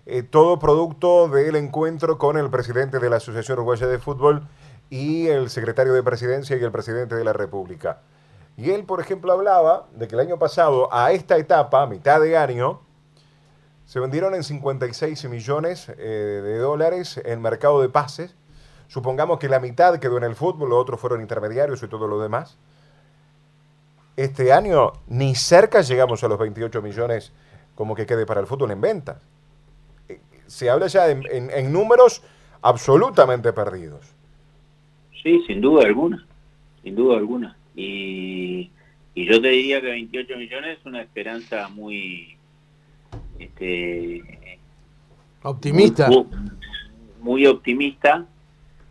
eh, 0.10 0.24
todo 0.24 0.58
producto 0.58 1.28
del 1.28 1.58
encuentro 1.58 2.18
con 2.18 2.38
el 2.38 2.50
presidente 2.50 3.00
de 3.00 3.10
la 3.10 3.18
Asociación 3.18 3.58
Uruguaya 3.58 3.88
de 3.88 4.00
Fútbol 4.00 4.48
y 4.90 5.28
el 5.28 5.50
secretario 5.50 5.92
de 5.92 6.02
Presidencia 6.02 6.56
y 6.56 6.64
el 6.64 6.72
presidente 6.72 7.16
de 7.16 7.26
la 7.26 7.34
República. 7.34 8.00
Y 8.58 8.72
él, 8.72 8.86
por 8.86 9.00
ejemplo, 9.00 9.32
hablaba 9.32 9.88
de 9.94 10.08
que 10.08 10.16
el 10.16 10.22
año 10.22 10.40
pasado, 10.40 10.92
a 10.92 11.12
esta 11.12 11.38
etapa, 11.38 11.84
a 11.84 11.88
mitad 11.88 12.20
de 12.20 12.36
año, 12.36 12.82
se 13.86 14.00
vendieron 14.00 14.34
en 14.34 14.44
56 14.44 15.30
millones 15.30 15.90
eh, 15.90 15.94
de 15.96 16.58
dólares 16.58 17.22
en 17.24 17.40
mercado 17.40 17.82
de 17.82 17.90
pases. 17.90 18.36
Supongamos 18.88 19.38
que 19.38 19.48
la 19.48 19.60
mitad 19.60 20.00
quedó 20.00 20.18
en 20.18 20.24
el 20.24 20.36
fútbol, 20.36 20.70
los 20.70 20.80
otros 20.80 21.00
fueron 21.00 21.22
intermediarios 21.22 21.84
y 21.84 21.88
todo 21.88 22.08
lo 22.08 22.20
demás. 22.20 22.58
Este 24.16 24.52
año 24.52 24.94
ni 25.08 25.36
cerca 25.36 25.82
llegamos 25.82 26.24
a 26.24 26.28
los 26.28 26.40
28 26.40 26.82
millones 26.82 27.32
como 27.76 27.94
que 27.94 28.08
quede 28.08 28.26
para 28.26 28.42
el 28.42 28.48
fútbol 28.48 28.72
en 28.72 28.82
ventas. 28.82 29.22
Eh, 30.10 30.20
se 30.48 30.72
habla 30.72 30.88
ya 30.88 31.08
en 31.10 31.72
números 31.72 32.24
absolutamente 32.64 33.54
perdidos. 33.54 34.16
Sí, 35.22 35.44
sin 35.46 35.62
duda 35.62 35.86
alguna, 35.86 36.26
sin 36.82 36.96
duda 36.96 37.18
alguna. 37.18 37.57
Y, 37.78 38.72
yo 39.16 39.42
te 39.42 39.50
diría 39.50 39.82
que 39.82 39.88
28 39.88 40.38
millones 40.38 40.78
es 40.80 40.86
una 40.86 41.02
esperanza 41.02 41.70
muy... 41.70 42.36
Este, 43.40 44.22
optimista. 45.42 46.10
Muy, 47.20 47.46
optimista, 47.46 48.26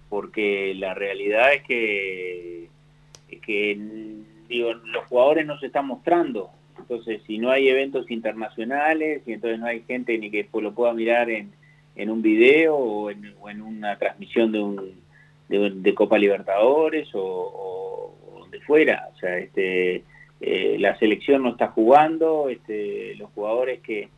porque 0.09 0.75
la 0.75 0.95
realidad 0.95 1.55
es 1.55 1.63
que, 1.63 2.69
que 3.29 3.79
digo, 4.49 4.73
los 4.73 5.05
jugadores 5.07 5.47
no 5.47 5.59
se 5.59 5.67
están 5.67 5.87
mostrando. 5.87 6.51
Entonces, 6.79 7.23
si 7.27 7.39
no 7.39 7.51
hay 7.51 7.69
eventos 7.69 8.11
internacionales 8.11 9.23
y 9.27 9.33
entonces 9.33 9.59
no 9.59 9.67
hay 9.67 9.83
gente 9.83 10.17
ni 10.19 10.31
que 10.31 10.49
lo 10.61 10.73
pueda 10.73 10.93
mirar 10.93 11.31
en, 11.31 11.53
en 11.95 12.11
un 12.11 12.23
video 12.23 12.77
o 12.77 13.11
en, 13.11 13.35
o 13.41 13.51
en 13.51 13.63
una 13.63 13.99
transmisión 13.99 14.53
de 14.53 14.61
un 14.61 15.07
de, 15.49 15.95
Copa 15.95 16.19
Libertadores 16.19 17.09
o, 17.15 18.06
de 18.51 18.61
fuera. 18.61 19.09
O 19.15 19.19
sea, 19.19 19.39
este, 19.39 20.05
eh, 20.41 20.77
la 20.79 20.99
selección 20.99 21.43
no 21.43 21.51
está 21.51 21.69
jugando, 21.69 22.49
este, 22.49 23.15
los 23.17 23.31
jugadores 23.31 23.81
que, 23.81 24.09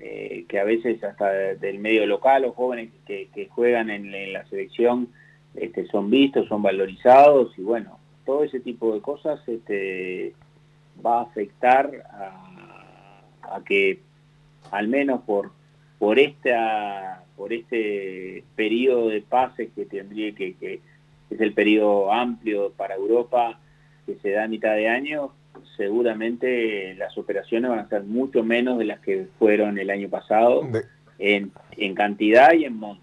eh, 0.00 0.44
que 0.48 0.58
a 0.58 0.64
veces 0.64 1.02
hasta 1.02 1.30
del 1.30 1.78
medio 1.78 2.06
local, 2.06 2.42
los 2.42 2.54
jóvenes 2.54 2.90
que, 3.06 3.48
juegan 3.50 3.90
en, 3.90 4.32
la 4.32 4.46
selección, 4.46 5.08
este, 5.54 5.86
son 5.86 6.10
vistos, 6.10 6.48
son 6.48 6.62
valorizados 6.62 7.58
y 7.58 7.62
bueno, 7.62 7.98
todo 8.24 8.44
ese 8.44 8.60
tipo 8.60 8.94
de 8.94 9.00
cosas 9.00 9.40
este, 9.48 10.34
va 11.04 11.20
a 11.20 11.22
afectar 11.22 11.90
a, 12.10 13.56
a 13.56 13.64
que 13.64 14.00
al 14.70 14.88
menos 14.88 15.22
por, 15.22 15.50
por 15.98 16.18
esta 16.18 17.24
por 17.36 17.52
este 17.52 18.42
periodo 18.56 19.08
de 19.08 19.22
pases 19.22 19.70
que 19.74 19.86
tendría 19.86 20.34
que, 20.34 20.54
que 20.54 20.80
es 21.30 21.40
el 21.40 21.52
periodo 21.52 22.12
amplio 22.12 22.72
para 22.76 22.96
Europa 22.96 23.60
que 24.08 24.16
se 24.22 24.30
da 24.30 24.44
a 24.44 24.48
mitad 24.48 24.74
de 24.74 24.88
año, 24.88 25.32
seguramente 25.76 26.94
las 26.94 27.18
operaciones 27.18 27.70
van 27.70 27.80
a 27.80 27.88
ser 27.88 28.04
mucho 28.04 28.42
menos 28.42 28.78
de 28.78 28.86
las 28.86 29.00
que 29.00 29.28
fueron 29.38 29.78
el 29.78 29.90
año 29.90 30.08
pasado 30.08 30.62
en, 31.18 31.52
en, 31.76 31.94
cantidad 31.94 32.54
y 32.54 32.64
en 32.64 32.74
monto. 32.74 33.02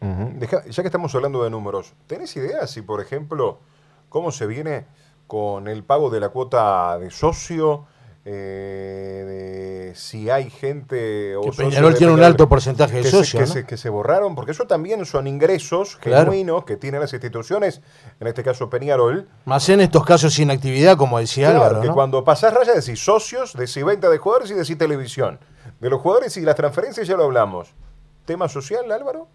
ya 0.00 0.82
que 0.82 0.88
estamos 0.88 1.14
hablando 1.14 1.44
de 1.44 1.50
números, 1.50 1.94
¿tenés 2.08 2.36
idea 2.36 2.66
si, 2.66 2.82
por 2.82 3.00
ejemplo, 3.00 3.60
cómo 4.08 4.32
se 4.32 4.48
viene 4.48 4.86
con 5.28 5.68
el 5.68 5.84
pago 5.84 6.10
de 6.10 6.18
la 6.18 6.30
cuota 6.30 6.98
de 6.98 7.12
socio? 7.12 7.86
Eh, 8.24 9.92
si 9.96 10.30
hay 10.30 10.48
gente 10.48 11.34
o 11.34 11.42
que 11.42 11.50
Peñarol 11.50 11.96
tiene 11.96 12.12
un 12.12 12.22
alto 12.22 12.48
porcentaje 12.48 12.98
de 12.98 13.04
socios 13.04 13.52
que, 13.66 13.76
se, 13.76 13.88
borraron, 13.88 14.36
porque 14.36 14.52
eso 14.52 14.66
también 14.66 15.04
son 15.06 15.26
ingresos 15.26 15.96
genuinos 15.96 16.64
que 16.64 16.76
tienen 16.76 17.00
las 17.00 17.12
instituciones, 17.12 17.82
en 18.20 18.26
este 18.28 18.44
caso 18.44 18.70
Peñarol. 18.70 19.28
Más 19.44 19.68
en 19.68 19.80
estos 19.80 20.04
casos 20.04 20.34
sin 20.34 20.50
actividad, 20.50 20.96
como 20.96 21.18
decía 21.18 21.50
Álvaro. 21.50 21.80
que 21.80 21.88
cuando 21.88 22.22
pasás 22.22 22.54
raya 22.54 22.74
decís 22.74 23.04
socios, 23.04 23.54
decís 23.54 23.84
venta 23.84 24.08
de 24.08 24.18
jugadores 24.18 24.50
y 24.52 24.54
decís 24.54 24.78
televisión. 24.78 25.40
De 25.80 25.90
los 25.90 26.00
jugadores 26.00 26.36
y 26.36 26.42
las 26.42 26.54
transferencias 26.54 27.08
ya 27.08 27.16
lo 27.16 27.24
hablamos. 27.24 27.74
¿Tema 28.24 28.48
social, 28.48 28.90
Álvaro? 28.92 29.26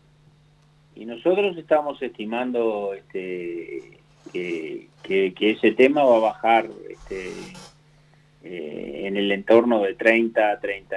Y 0.96 1.06
nosotros 1.06 1.58
estamos 1.58 2.01
estimando 2.01 2.94
este, 2.94 4.00
que, 4.32 4.88
que 5.03 5.51
ese 5.51 5.74
tema 5.74 6.06
va 6.06 6.17
a 6.17 6.20
bajar 6.20 6.70
este, 6.89 7.34
eh, 8.50 9.08
en 9.08 9.18
el 9.18 9.30
entorno 9.32 9.84
de 9.84 9.94
30, 9.94 10.60
30, 10.60 10.96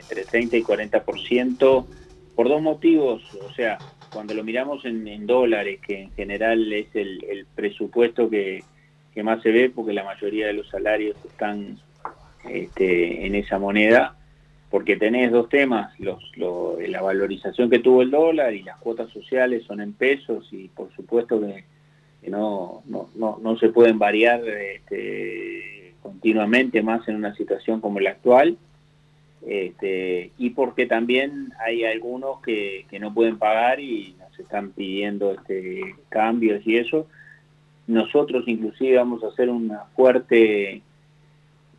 entre 0.00 0.24
30 0.24 0.56
y 0.56 0.62
40%, 0.62 1.86
por 2.36 2.48
dos 2.48 2.62
motivos, 2.62 3.22
o 3.34 3.52
sea, 3.54 3.78
cuando 4.12 4.34
lo 4.34 4.44
miramos 4.44 4.84
en, 4.84 5.26
dólares, 5.26 5.80
que 5.84 6.02
en 6.02 6.12
general 6.12 6.72
es 6.72 6.94
el, 6.94 7.46
presupuesto 7.56 8.30
que, 8.30 8.62
más 9.22 9.42
se 9.42 9.50
ve, 9.50 9.68
porque 9.70 9.92
la 9.92 10.04
mayoría 10.04 10.46
de 10.46 10.52
los 10.52 10.68
salarios 10.68 11.16
están 11.24 11.78
este, 12.48 13.26
en 13.26 13.34
esa 13.34 13.58
moneda, 13.58 14.16
porque 14.70 14.96
tenés 14.96 15.32
dos 15.32 15.48
temas, 15.48 15.92
la 15.98 17.02
valorización 17.02 17.68
que 17.68 17.80
tuvo 17.80 18.02
el 18.02 18.10
dólar 18.10 18.54
y 18.54 18.62
las 18.62 18.78
cuotas 18.78 19.10
sociales 19.10 19.64
son 19.64 19.80
en 19.80 19.92
pesos 19.92 20.48
y 20.52 20.68
por 20.68 20.94
supuesto 20.94 21.40
que, 21.40 21.64
no, 22.30 22.82
no, 22.86 23.08
no, 23.16 23.38
no, 23.42 23.58
se 23.58 23.70
pueden 23.70 23.98
variar 23.98 24.40
este, 24.46 25.81
continuamente 26.02 26.82
más 26.82 27.06
en 27.08 27.16
una 27.16 27.34
situación 27.34 27.80
como 27.80 28.00
la 28.00 28.10
actual, 28.10 28.56
este, 29.46 30.30
y 30.38 30.50
porque 30.50 30.86
también 30.86 31.52
hay 31.64 31.84
algunos 31.84 32.40
que, 32.42 32.86
no 33.00 33.12
pueden 33.12 33.38
pagar 33.38 33.80
y 33.80 34.14
nos 34.18 34.38
están 34.38 34.70
pidiendo 34.70 35.32
este, 35.32 35.96
cambios 36.08 36.64
y 36.66 36.76
eso. 36.76 37.06
Nosotros 37.86 38.44
inclusive 38.46 38.96
vamos 38.96 39.24
a 39.24 39.28
hacer 39.28 39.50
una 39.50 39.84
fuerte, 39.96 40.82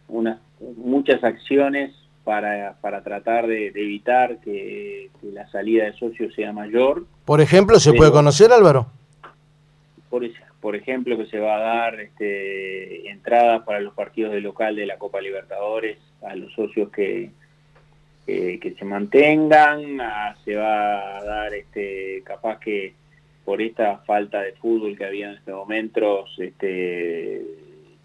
unas 0.10 0.40
muchas 0.76 1.24
acciones 1.24 1.94
para, 2.24 2.76
para 2.82 3.04
tratar 3.04 3.48
de, 3.48 3.68
evitar 3.68 4.40
que, 4.40 5.10
la 5.22 5.50
salida 5.50 5.86
de 5.86 5.94
socios 5.94 6.34
sea 6.36 6.52
mayor. 6.52 7.06
Por 7.24 7.40
ejemplo, 7.40 7.80
¿se 7.80 7.94
puede 7.94 8.12
conocer 8.12 8.52
Álvaro? 8.52 8.88
Por, 10.10 10.24
por 10.64 10.78
ejemplo, 10.78 11.18
que 11.18 11.26
se 11.26 11.40
va 11.40 11.58
a 11.58 11.60
dar 11.60 12.00
este, 12.00 13.10
entradas 13.10 13.64
para 13.64 13.82
los 13.82 13.94
partidos 13.94 14.32
de 14.32 14.40
local 14.40 14.78
de 14.78 14.86
la 14.86 14.98
Copa 14.98 15.20
Libertadores 15.20 15.98
a 16.22 16.38
los 16.38 16.54
socios 16.54 16.90
que, 16.90 17.32
que 18.26 18.76
se 18.80 18.86
mantengan, 18.86 19.98
se 20.46 20.56
va 20.56 21.18
a 21.18 21.24
dar 21.26 21.54
este, 21.54 22.22
capaz 22.24 22.62
que 22.62 22.94
por 23.44 23.62
esta 23.62 23.98
falta 23.98 24.42
de 24.42 24.54
fútbol 24.54 24.98
que 24.98 25.04
había 25.04 25.32
en 25.32 25.36
este 25.36 25.52
momento, 25.52 26.24
este, 26.38 27.42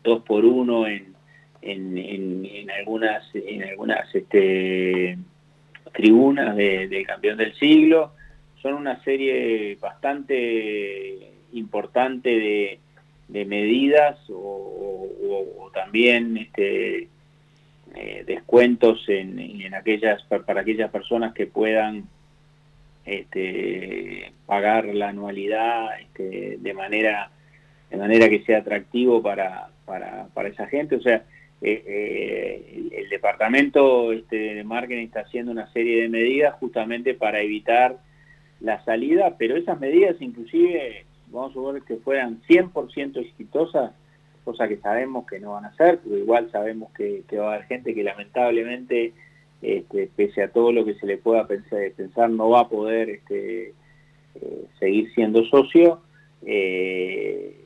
dos 0.02 0.24
por 0.24 0.44
uno 0.44 0.88
en, 0.88 1.14
en, 1.62 2.70
algunas, 2.72 3.22
en 3.36 3.62
algunas 3.62 4.12
este, 4.12 5.16
tribunas 5.92 6.56
del 6.56 7.06
campeón 7.06 7.38
del 7.38 7.54
siglo. 7.54 8.14
Son 8.60 8.74
una 8.74 9.00
serie 9.04 9.76
bastante 9.80 11.37
importante 11.52 12.78
de, 13.28 13.44
medidas 13.44 14.18
o, 14.30 15.70
también 15.74 16.36
este, 16.38 17.08
eh, 17.94 18.24
descuentos 18.26 19.04
en, 19.08 19.74
aquellas 19.74 20.22
para 20.24 20.62
aquellas 20.62 20.90
personas 20.90 21.34
que 21.34 21.46
puedan 21.46 22.04
este, 23.04 24.32
pagar 24.46 24.86
la 24.86 25.10
anualidad 25.10 26.00
este, 26.00 26.56
de 26.58 26.74
manera 26.74 27.30
de 27.90 27.96
manera 27.96 28.28
que 28.28 28.44
sea 28.44 28.58
atractivo 28.58 29.22
para, 29.22 29.68
para, 29.86 30.48
esa 30.48 30.66
gente. 30.66 30.96
O 30.96 31.00
sea 31.00 31.24
eh, 31.60 31.82
eh, 31.86 32.88
el, 32.92 33.08
departamento 33.08 34.12
este, 34.12 34.54
de 34.54 34.64
marketing 34.64 35.06
está 35.06 35.20
haciendo 35.20 35.50
una 35.50 35.72
serie 35.72 36.02
de 36.02 36.08
medidas 36.08 36.54
justamente 36.54 37.14
para 37.14 37.40
evitar 37.40 37.96
la 38.60 38.84
salida 38.84 39.34
pero 39.36 39.56
esas 39.56 39.80
medidas 39.80 40.14
inclusive 40.20 41.04
vamos 41.30 41.56
a 41.56 41.72
ver 41.72 41.82
que 41.82 41.96
fueran 41.96 42.40
100% 42.48 43.16
exitosas, 43.18 43.92
cosa 44.44 44.68
que 44.68 44.78
sabemos 44.78 45.26
que 45.26 45.40
no 45.40 45.52
van 45.52 45.66
a 45.66 45.74
ser, 45.74 46.00
pero 46.02 46.16
igual 46.16 46.50
sabemos 46.50 46.90
que, 46.92 47.24
va 47.38 47.52
a 47.52 47.54
haber 47.54 47.66
gente 47.66 47.94
que 47.94 48.02
lamentablemente, 48.02 49.12
este, 49.60 50.10
pese 50.14 50.42
a 50.42 50.52
todo 50.52 50.72
lo 50.72 50.84
que 50.84 50.94
se 50.94 51.06
le 51.06 51.18
pueda 51.18 51.46
pensar, 51.46 51.80
pensar 51.96 52.30
no 52.30 52.50
va 52.50 52.60
a 52.60 52.68
poder 52.68 53.10
este, 53.10 53.74
eh, 54.34 54.64
seguir 54.78 55.12
siendo 55.14 55.44
socio. 55.46 56.00
eh, 56.42 57.64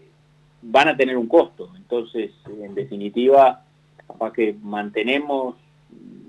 van 0.62 0.88
a 0.88 0.97
tener 0.97 1.16
un 1.16 1.26
costo. 1.26 1.71
Entonces, 1.76 2.31
en 2.47 2.75
definitiva, 2.75 3.64
capaz 4.07 4.33
que 4.33 4.54
mantenemos 4.62 5.57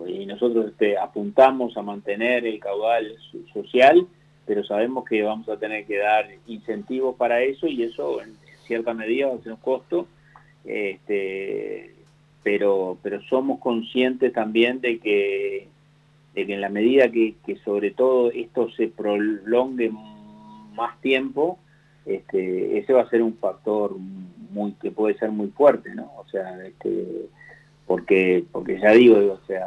y 0.05 0.25
nosotros 0.25 0.67
este, 0.71 0.97
apuntamos 0.97 1.77
a 1.77 1.81
mantener 1.81 2.45
el 2.45 2.59
caudal 2.59 3.15
social, 3.53 4.05
pero 4.45 4.63
sabemos 4.63 5.05
que 5.05 5.23
vamos 5.23 5.47
a 5.49 5.57
tener 5.57 5.85
que 5.85 5.97
dar 5.97 6.27
incentivos 6.47 7.15
para 7.15 7.41
eso 7.41 7.67
y 7.67 7.83
eso 7.83 8.21
en 8.21 8.35
cierta 8.65 8.93
medida 8.93 9.27
va 9.27 9.35
a 9.35 9.41
ser 9.41 9.53
un 9.53 9.59
costo, 9.59 10.07
este, 10.65 11.93
pero, 12.43 12.97
pero 13.01 13.21
somos 13.23 13.59
conscientes 13.59 14.33
también 14.33 14.81
de 14.81 14.99
que, 14.99 15.67
de 16.33 16.45
que 16.45 16.53
en 16.53 16.61
la 16.61 16.69
medida 16.69 17.09
que, 17.09 17.35
que 17.45 17.57
sobre 17.57 17.91
todo 17.91 18.31
esto 18.31 18.69
se 18.71 18.87
prolongue 18.87 19.91
más 20.75 20.99
tiempo, 21.01 21.59
este, 22.05 22.77
ese 22.77 22.93
va 22.93 23.03
a 23.03 23.09
ser 23.09 23.21
un 23.21 23.35
factor 23.37 23.95
muy 24.51 24.73
que 24.73 24.91
puede 24.91 25.17
ser 25.17 25.31
muy 25.31 25.47
fuerte, 25.47 25.95
¿no? 25.95 26.11
O 26.17 26.27
sea, 26.29 26.65
este, 26.65 27.27
porque 27.87 28.43
porque 28.51 28.79
ya 28.79 28.91
digo, 28.91 29.39
o 29.41 29.45
sea, 29.47 29.65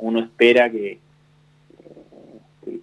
uno 0.00 0.20
espera 0.20 0.70
que, 0.70 0.98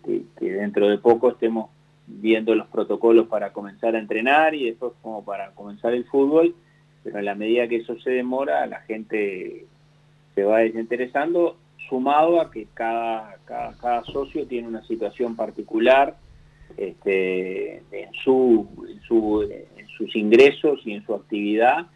que, 0.03 0.23
dentro 0.39 0.89
de 0.89 0.97
poco 0.97 1.29
estemos 1.29 1.69
viendo 2.07 2.55
los 2.55 2.67
protocolos 2.67 3.27
para 3.27 3.53
comenzar 3.53 3.95
a 3.95 3.99
entrenar 3.99 4.53
y 4.53 4.65
después 4.65 4.93
como 5.01 5.23
para 5.23 5.51
comenzar 5.51 5.93
el 5.93 6.05
fútbol, 6.05 6.55
pero 7.03 7.19
en 7.19 7.25
la 7.25 7.35
medida 7.35 7.67
que 7.67 7.77
eso 7.77 7.97
se 7.99 8.11
demora, 8.11 8.65
la 8.67 8.81
gente 8.81 9.65
se 10.35 10.43
va 10.43 10.59
desinteresando, 10.59 11.57
sumado 11.89 12.41
a 12.41 12.51
que 12.51 12.67
cada, 12.73 13.37
cada, 13.45 14.03
socio 14.03 14.45
tiene 14.47 14.67
una 14.67 14.85
situación 14.85 15.35
particular 15.35 16.17
este, 16.77 17.77
en, 17.91 18.13
su, 18.23 18.67
su, 19.07 19.47
sus 19.97 20.15
ingresos 20.15 20.81
y 20.85 20.93
en 20.93 21.05
su 21.05 21.13
actividad 21.13 21.87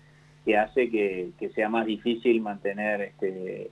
que 0.45 0.57
hace 0.57 0.89
que, 0.89 1.33
sea 1.55 1.69
más 1.69 1.85
difícil 1.88 2.39
mantener 2.39 3.01
este, 3.01 3.71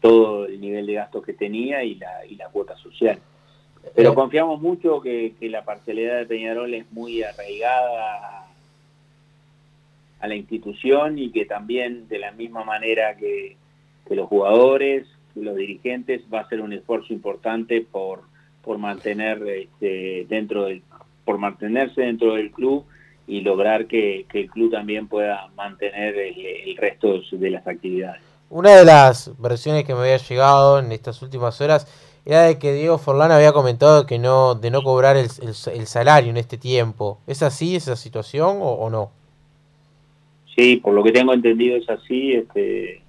todo 0.00 0.46
el 0.46 0.60
nivel 0.60 0.86
de 0.86 0.94
gastos 0.94 1.24
que 1.24 1.34
tenía 1.34 1.84
y 1.84 1.96
la, 1.96 2.24
y 2.26 2.36
la 2.36 2.48
cuota 2.48 2.76
social. 2.76 3.18
Pero 3.94 4.12
eh, 4.12 4.14
confiamos 4.14 4.60
mucho 4.60 5.00
que, 5.00 5.34
la 5.40 5.64
parcialidad 5.64 6.18
de 6.18 6.26
Peñarol 6.26 6.72
es 6.74 6.90
muy 6.92 7.22
arraigada 7.22 8.46
a 10.20 10.26
la 10.26 10.34
institución 10.34 11.18
y 11.18 11.30
que 11.30 11.44
también 11.44 12.08
de 12.08 12.18
la 12.18 12.32
misma 12.32 12.64
manera 12.64 13.16
que, 13.16 13.56
que 14.06 14.16
los 14.16 14.28
jugadores, 14.28 15.06
y 15.34 15.40
los 15.42 15.56
dirigentes, 15.56 16.22
va 16.32 16.40
a 16.40 16.48
ser 16.48 16.60
un 16.60 16.72
esfuerzo 16.72 17.12
importante 17.12 17.80
por, 17.80 18.22
por 18.62 18.78
mantener 18.78 19.42
este, 19.48 20.26
dentro 20.28 20.64
del, 20.64 20.82
por 21.24 21.38
mantenerse 21.38 22.02
dentro 22.02 22.34
del 22.34 22.50
club 22.50 22.84
y 23.26 23.42
lograr 23.42 23.86
que, 23.86 24.26
el 24.32 24.50
club 24.50 24.72
también 24.72 25.06
pueda 25.08 25.48
mantener 25.54 26.16
el, 26.16 26.76
resto 26.76 27.20
de 27.30 27.50
las 27.50 27.66
actividades. 27.66 28.22
Una 28.48 28.76
de 28.76 28.84
las 28.86 29.30
versiones 29.38 29.84
que 29.84 29.92
me 29.94 30.00
había 30.00 30.16
llegado 30.16 30.78
en 30.78 30.90
estas 30.90 31.20
últimas 31.20 31.60
horas 31.60 31.86
era 32.28 32.42
de 32.42 32.58
que 32.58 32.74
Diego 32.74 32.98
Forlán 32.98 33.32
había 33.32 33.52
comentado 33.52 34.04
que 34.04 34.18
no 34.18 34.54
de 34.54 34.70
no 34.70 34.82
cobrar 34.82 35.16
el, 35.16 35.28
salario 35.28 36.30
en 36.30 36.36
este 36.36 36.58
tiempo. 36.58 37.18
¿Es 37.26 37.42
así 37.42 37.74
esa 37.74 37.96
situación 37.96 38.58
o, 38.60 38.90
no? 38.90 39.10
Sí, 40.54 40.76
por 40.76 40.92
lo 40.92 41.02
que 41.02 41.12
tengo 41.12 41.32
entendido 41.32 41.76
es 41.76 41.88
así. 41.88 42.34
Este, 42.34 43.00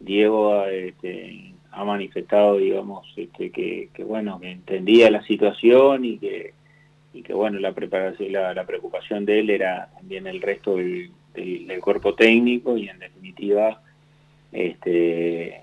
Diego 0.00 0.64
este, 0.66 1.54
ha 1.70 1.84
manifestado, 1.84 2.56
digamos, 2.56 3.06
este, 3.16 3.50
que, 3.50 3.88
bueno, 4.04 4.40
que 4.40 4.50
entendía 4.50 5.08
la 5.08 5.22
situación 5.22 6.04
y 6.04 6.18
que 6.18 6.54
y 7.14 7.22
que 7.22 7.34
bueno, 7.34 7.58
la, 7.58 7.72
preparación, 7.72 8.32
la 8.32 8.64
preocupación 8.66 9.26
de 9.26 9.40
él 9.40 9.50
era 9.50 9.90
también 9.94 10.26
el 10.26 10.40
resto 10.40 10.76
del, 10.76 11.10
del, 11.34 11.80
cuerpo 11.80 12.14
técnico 12.14 12.76
y 12.76 12.88
en 12.88 12.98
definitiva, 12.98 13.80
este, 14.50 15.62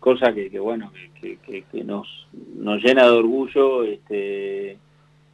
cosa 0.00 0.32
que, 0.32 0.50
que 0.50 0.58
bueno, 0.58 0.92
que, 1.20 1.38
que, 1.38 1.84
nos, 1.84 2.28
nos 2.56 2.82
llena 2.82 3.04
de 3.04 3.10
orgullo 3.10 3.84
este, 3.84 4.78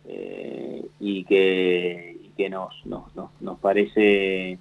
eh, 0.07 0.87
y 1.01 1.25
que, 1.25 2.31
que 2.37 2.51
nos, 2.51 2.75
nos, 2.87 3.05
nos, 3.41 3.59
parece 3.61 4.59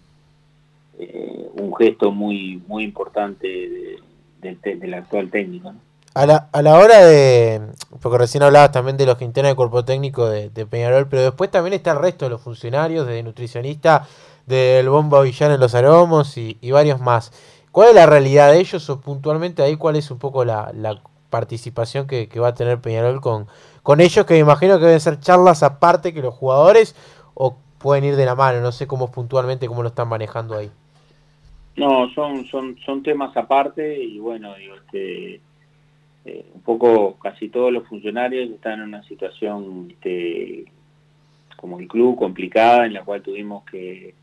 eh, 1.00 1.50
un 1.54 1.76
gesto 1.76 2.12
muy, 2.12 2.62
muy 2.68 2.84
importante 2.84 3.98
del 4.42 4.94
actual 4.94 5.30
técnico. 5.30 5.74
A 6.14 6.26
la, 6.26 6.50
a 6.52 6.62
la 6.62 6.78
hora 6.78 7.06
de. 7.06 7.62
Porque 8.02 8.18
recién 8.18 8.44
hablabas 8.44 8.74
también 8.74 8.98
de 8.98 9.06
los 9.06 9.18
que 9.18 9.24
integran 9.24 9.52
el 9.52 9.56
cuerpo 9.56 9.86
técnico 9.86 10.30
de, 10.30 10.50
Peñarol, 10.66 11.08
pero 11.08 11.22
después 11.22 11.50
también 11.50 11.74
está 11.74 11.92
el 11.92 12.00
resto 12.00 12.26
de 12.26 12.32
los 12.32 12.42
funcionarios, 12.42 13.08
de 13.08 13.24
nutricionista, 13.24 14.06
del 14.46 14.90
Bomba 14.90 15.22
Villano 15.22 15.54
en 15.54 15.62
los 15.62 15.74
Aromos 15.74 16.38
y, 16.38 16.58
varios 16.72 17.00
más. 17.00 17.32
¿Cuál 17.72 17.90
es 17.90 17.96
la 17.96 18.06
realidad 18.06 18.52
de 18.52 18.60
ellos 18.60 18.90
o 18.90 19.00
puntualmente 19.00 19.64
ahí 19.64 19.78
cuál 19.78 19.96
es 19.96 20.12
un 20.12 20.20
poco 20.20 20.44
la, 20.44 20.72
participación 21.30 22.08
que, 22.08 22.28
va 22.40 22.50
a 22.50 22.54
tener 22.54 22.82
Peñarol 22.82 23.22
con, 23.22 23.48
con 23.84 24.02
ellos? 24.02 24.26
Que 24.26 24.34
me 24.34 24.40
imagino 24.42 24.78
que 24.78 24.86
deben 24.86 25.00
ser 25.00 25.20
charlas 25.20 25.64
aparte 25.64 26.14
que 26.14 26.22
los 26.22 26.34
jugadores 26.34 26.96
o 27.34 27.58
pueden 27.78 28.04
ir 28.04 28.16
de 28.16 28.26
la 28.26 28.36
mano, 28.36 28.62
no 28.62 28.72
sé 28.72 28.88
cómo 28.88 29.12
puntualmente 29.12 29.68
cómo 29.68 29.82
lo 29.82 29.90
están 29.90 30.10
manejando 30.10 30.58
ahí. 30.58 30.70
No, 31.78 32.10
son, 32.14 32.46
son, 32.48 32.78
son 32.86 33.02
temas 33.02 33.36
aparte 33.38 33.98
y 34.04 34.20
bueno, 34.20 34.54
digo, 34.56 34.76
este 34.76 35.42
eh, 36.26 36.46
un 36.54 36.62
poco 36.62 37.18
casi 37.18 37.50
todos 37.50 37.72
los 37.72 37.88
funcionarios 37.88 38.50
están 38.52 38.74
en 38.74 38.90
una 38.90 39.04
situación 39.04 39.88
este, 39.90 40.66
como 41.56 41.80
el 41.80 41.88
club 41.88 42.18
complicada 42.18 42.86
en 42.86 42.94
la 42.94 43.04
cual 43.04 43.24
tuvimos 43.24 43.64
que, 43.66 44.14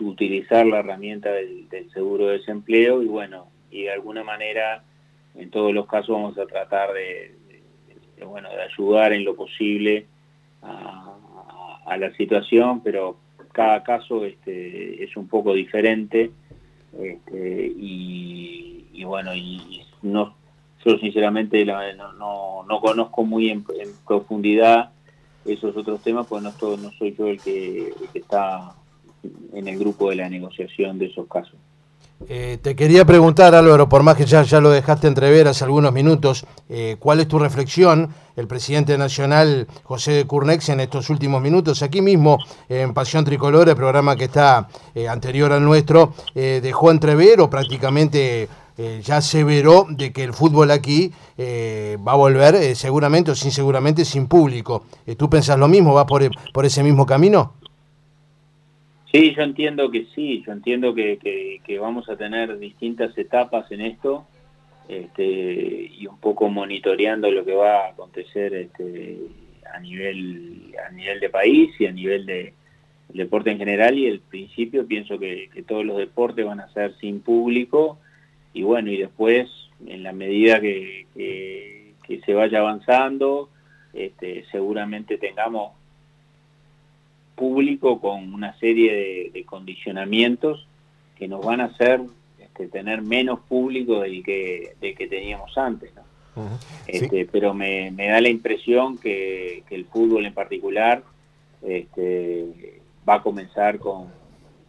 utilizar 0.00 0.66
la 0.66 0.80
herramienta 0.80 1.30
del, 1.30 1.68
seguro 1.92 2.26
de 2.26 2.38
desempleo 2.38 3.02
y 3.02 3.06
bueno, 3.06 3.46
y 3.70 3.82
de 3.82 3.92
alguna 3.92 4.24
manera 4.24 4.82
en 5.34 5.50
todos 5.50 5.72
los 5.72 5.86
casos 5.86 6.16
vamos 6.16 6.38
a 6.38 6.46
tratar 6.46 6.92
de, 6.92 7.34
bueno, 8.24 8.48
de 8.50 8.62
ayudar 8.62 9.12
en 9.12 9.24
lo 9.24 9.34
posible 9.36 10.06
a, 10.62 11.14
la 11.98 12.12
situación, 12.16 12.80
pero 12.82 13.16
cada 13.52 13.82
caso 13.82 14.24
este, 14.24 15.02
es 15.02 15.16
un 15.16 15.26
poco 15.26 15.54
diferente 15.54 16.30
este, 17.00 17.72
y, 17.76 19.02
bueno, 19.04 19.34
y, 19.34 19.82
no, 20.02 20.34
yo 20.84 20.98
sinceramente 20.98 21.64
no, 21.64 22.64
no, 22.68 22.80
conozco 22.80 23.24
muy 23.24 23.50
en, 23.50 23.64
profundidad 24.06 24.90
esos 25.44 25.76
otros 25.76 26.02
temas, 26.02 26.26
pues 26.26 26.42
no, 26.42 26.50
no 26.50 26.90
soy 26.98 27.14
yo 27.16 27.28
el 27.28 27.40
que, 27.40 27.92
está 28.12 28.74
en 29.52 29.68
el 29.68 29.78
grupo 29.78 30.10
de 30.10 30.16
la 30.16 30.28
negociación 30.28 30.98
de 30.98 31.06
esos 31.06 31.26
casos. 31.28 31.54
Eh, 32.26 32.58
te 32.60 32.74
quería 32.74 33.04
preguntar, 33.04 33.54
Álvaro, 33.54 33.88
por 33.88 34.02
más 34.02 34.16
que 34.16 34.26
ya, 34.26 34.42
ya 34.42 34.60
lo 34.60 34.70
dejaste 34.70 35.06
entrever 35.06 35.46
hace 35.46 35.64
algunos 35.64 35.92
minutos, 35.92 36.44
eh, 36.68 36.96
¿cuál 36.98 37.20
es 37.20 37.28
tu 37.28 37.38
reflexión? 37.38 38.12
El 38.34 38.48
presidente 38.48 38.98
nacional, 38.98 39.68
José 39.84 40.12
de 40.12 40.24
Curnex, 40.26 40.68
en 40.70 40.80
estos 40.80 41.10
últimos 41.10 41.40
minutos, 41.40 41.82
aquí 41.82 42.00
mismo 42.02 42.38
en 42.68 42.92
Pasión 42.92 43.24
Tricolor, 43.24 43.68
el 43.68 43.76
programa 43.76 44.16
que 44.16 44.24
está 44.24 44.68
eh, 44.94 45.08
anterior 45.08 45.52
al 45.52 45.64
nuestro, 45.64 46.12
dejó 46.34 46.90
entrever 46.90 47.40
o 47.40 47.50
prácticamente 47.50 48.48
ya 49.02 49.20
se 49.20 49.42
veró 49.42 49.86
de 49.88 50.12
que 50.12 50.22
el 50.22 50.32
fútbol 50.32 50.70
aquí 50.70 51.12
va 51.38 52.12
a 52.12 52.14
volver 52.14 52.76
seguramente 52.76 53.32
o 53.32 53.34
sin 53.34 53.50
seguramente 53.50 54.04
sin 54.04 54.28
público. 54.28 54.84
¿Tú 55.16 55.28
pensás 55.28 55.58
lo 55.58 55.66
mismo? 55.66 55.94
¿Va 55.94 56.06
por, 56.06 56.30
por 56.52 56.64
ese 56.64 56.84
mismo 56.84 57.04
camino? 57.04 57.54
Sí, 59.12 59.34
yo 59.34 59.42
entiendo 59.42 59.90
que 59.90 60.06
sí, 60.14 60.42
yo 60.46 60.52
entiendo 60.52 60.94
que, 60.94 61.18
que, 61.64 61.78
vamos 61.78 62.08
a 62.08 62.16
tener 62.16 62.58
distintas 62.58 63.16
etapas 63.16 63.70
en 63.72 63.80
esto 63.80 64.26
este, 64.88 65.24
y 65.24 66.06
un 66.06 66.18
poco 66.18 66.48
monitoreando 66.48 67.30
lo 67.30 67.44
que 67.44 67.54
va 67.54 67.86
a 67.86 67.88
acontecer 67.90 68.54
este, 68.54 69.18
a, 69.72 69.80
nivel, 69.80 70.74
a 70.86 70.92
nivel 70.92 71.20
de 71.20 71.30
país 71.30 71.70
y 71.78 71.86
a 71.86 71.92
nivel 71.92 72.26
de, 72.26 72.52
deporte 73.08 73.50
en 73.50 73.58
general. 73.58 73.98
Y 73.98 74.06
el 74.06 74.20
principio 74.20 74.86
pienso 74.86 75.18
que, 75.18 75.48
que 75.54 75.62
todos 75.62 75.84
los 75.84 75.96
deportes 75.96 76.44
van 76.44 76.60
a 76.60 76.72
ser 76.72 76.94
sin 76.98 77.20
público 77.20 77.98
y 78.52 78.62
bueno, 78.62 78.90
y 78.90 78.96
después, 78.96 79.48
en 79.86 80.02
la 80.02 80.12
medida 80.12 80.60
que, 80.60 81.06
que, 81.14 82.20
se 82.24 82.34
vaya 82.34 82.58
avanzando, 82.58 83.50
este, 83.92 84.44
seguramente 84.50 85.18
tengamos 85.18 85.72
público 87.38 88.00
con 88.00 88.34
una 88.34 88.58
serie 88.58 89.30
de, 89.32 89.44
condicionamientos 89.44 90.66
que 91.16 91.28
nos 91.28 91.44
van 91.44 91.60
a 91.60 91.66
hacer 91.66 92.00
este, 92.38 92.68
tener 92.68 93.02
menos 93.02 93.40
público 93.40 94.00
del 94.00 94.22
que, 94.22 94.74
que 94.80 95.06
teníamos 95.06 95.56
antes. 95.56 95.92
este, 96.86 97.26
Pero 97.30 97.54
me, 97.54 97.90
me, 97.90 98.08
da 98.08 98.20
la 98.20 98.28
impresión 98.28 98.98
que, 98.98 99.62
que 99.68 99.74
el 99.74 99.86
fútbol 99.86 100.26
en 100.26 100.34
particular 100.34 101.02
este, 101.62 102.80
va 103.08 103.14
a 103.14 103.22
comenzar 103.22 103.78
con, 103.78 104.08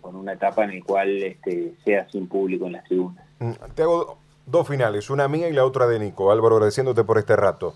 con 0.01 0.15
una 0.15 0.33
etapa 0.33 0.63
en 0.63 0.79
la 0.79 0.85
cual 0.85 1.21
este, 1.23 1.73
sea 1.83 2.07
sin 2.09 2.27
público 2.27 2.67
en 2.67 2.73
las 2.73 2.83
tribunas. 2.85 3.25
Mm, 3.39 3.51
te 3.75 3.83
hago 3.83 4.17
dos 4.45 4.67
finales, 4.67 5.09
una 5.09 5.27
mía 5.27 5.49
y 5.49 5.53
la 5.53 5.65
otra 5.65 5.87
de 5.87 5.99
Nico. 5.99 6.31
Álvaro, 6.31 6.55
agradeciéndote 6.55 7.03
por 7.03 7.17
este 7.17 7.35
rato. 7.35 7.75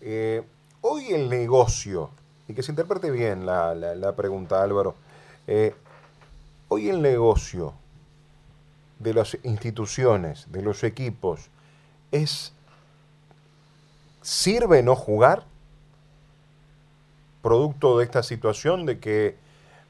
Eh, 0.00 0.42
hoy 0.80 1.06
el 1.08 1.28
negocio 1.30 2.10
y 2.48 2.54
que 2.54 2.62
se 2.62 2.72
interprete 2.72 3.10
bien 3.10 3.46
la, 3.46 3.74
la, 3.74 4.16
pregunta, 4.16 4.62
Álvaro. 4.62 4.94
Eh, 5.46 5.74
hoy 6.68 6.88
el 6.88 7.00
negocio 7.00 7.74
de 8.98 9.14
las 9.14 9.38
instituciones, 9.42 10.50
de 10.50 10.62
los 10.62 10.84
equipos, 10.84 11.48
es, 12.10 12.52
¿sirve 14.22 14.82
no 14.82 14.94
jugar? 14.94 15.44
Producto 17.42 17.98
de 17.98 18.04
esta 18.04 18.22
situación 18.22 18.86
de 18.86 18.98
que 18.98 19.36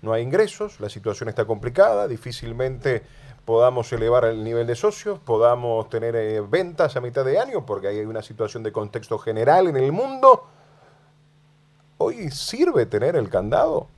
no 0.03 0.13
hay 0.13 0.23
ingresos, 0.23 0.81
la 0.81 0.89
situación 0.89 1.29
está 1.29 1.45
complicada, 1.45 2.09
difícilmente 2.09 3.03
podamos 3.45 3.93
elevar 3.93 4.25
el 4.25 4.43
nivel 4.43 4.67
de 4.67 4.75
socios, 4.75 5.19
podamos 5.19 5.89
tener 5.89 6.17
eh, 6.17 6.41
ventas 6.41 6.97
a 6.97 7.01
mitad 7.01 7.25
de 7.25 7.39
año, 7.39 7.67
porque 7.67 7.89
hay 7.89 8.01
una 8.01 8.23
situación 8.23 8.63
de 8.63 8.73
contexto 8.73 9.19
general 9.19 9.69
en 9.69 9.77
el 9.77 9.93
mundo. 9.93 10.47
Hoy 11.99 12.31
sirve 12.31 12.87
tener 12.87 13.17
el 13.17 13.29
candado. 13.29 13.89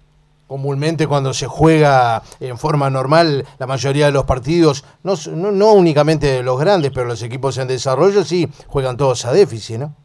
Comúnmente 0.46 1.09
cuando 1.09 1.32
se 1.35 1.46
juega 1.46 2.22
en 2.38 2.56
forma 2.56 2.88
normal, 2.88 3.44
la 3.59 3.66
mayoría 3.66 4.06
de 4.06 4.12
los 4.12 4.24
partidos, 4.24 4.85
no, 5.02 5.14
no, 5.35 5.72
únicamente 5.72 6.40
los 6.44 6.61
grandes, 6.61 6.92
pero 6.92 7.06
los 7.06 7.22
equipos 7.24 7.59
en 7.59 7.66
desarrollo 7.66 8.22
sí 8.22 8.46
juegan 8.68 8.96
todos 8.96 9.24
a 9.24 9.32
déficit, 9.32 9.78
¿no? 9.78 9.96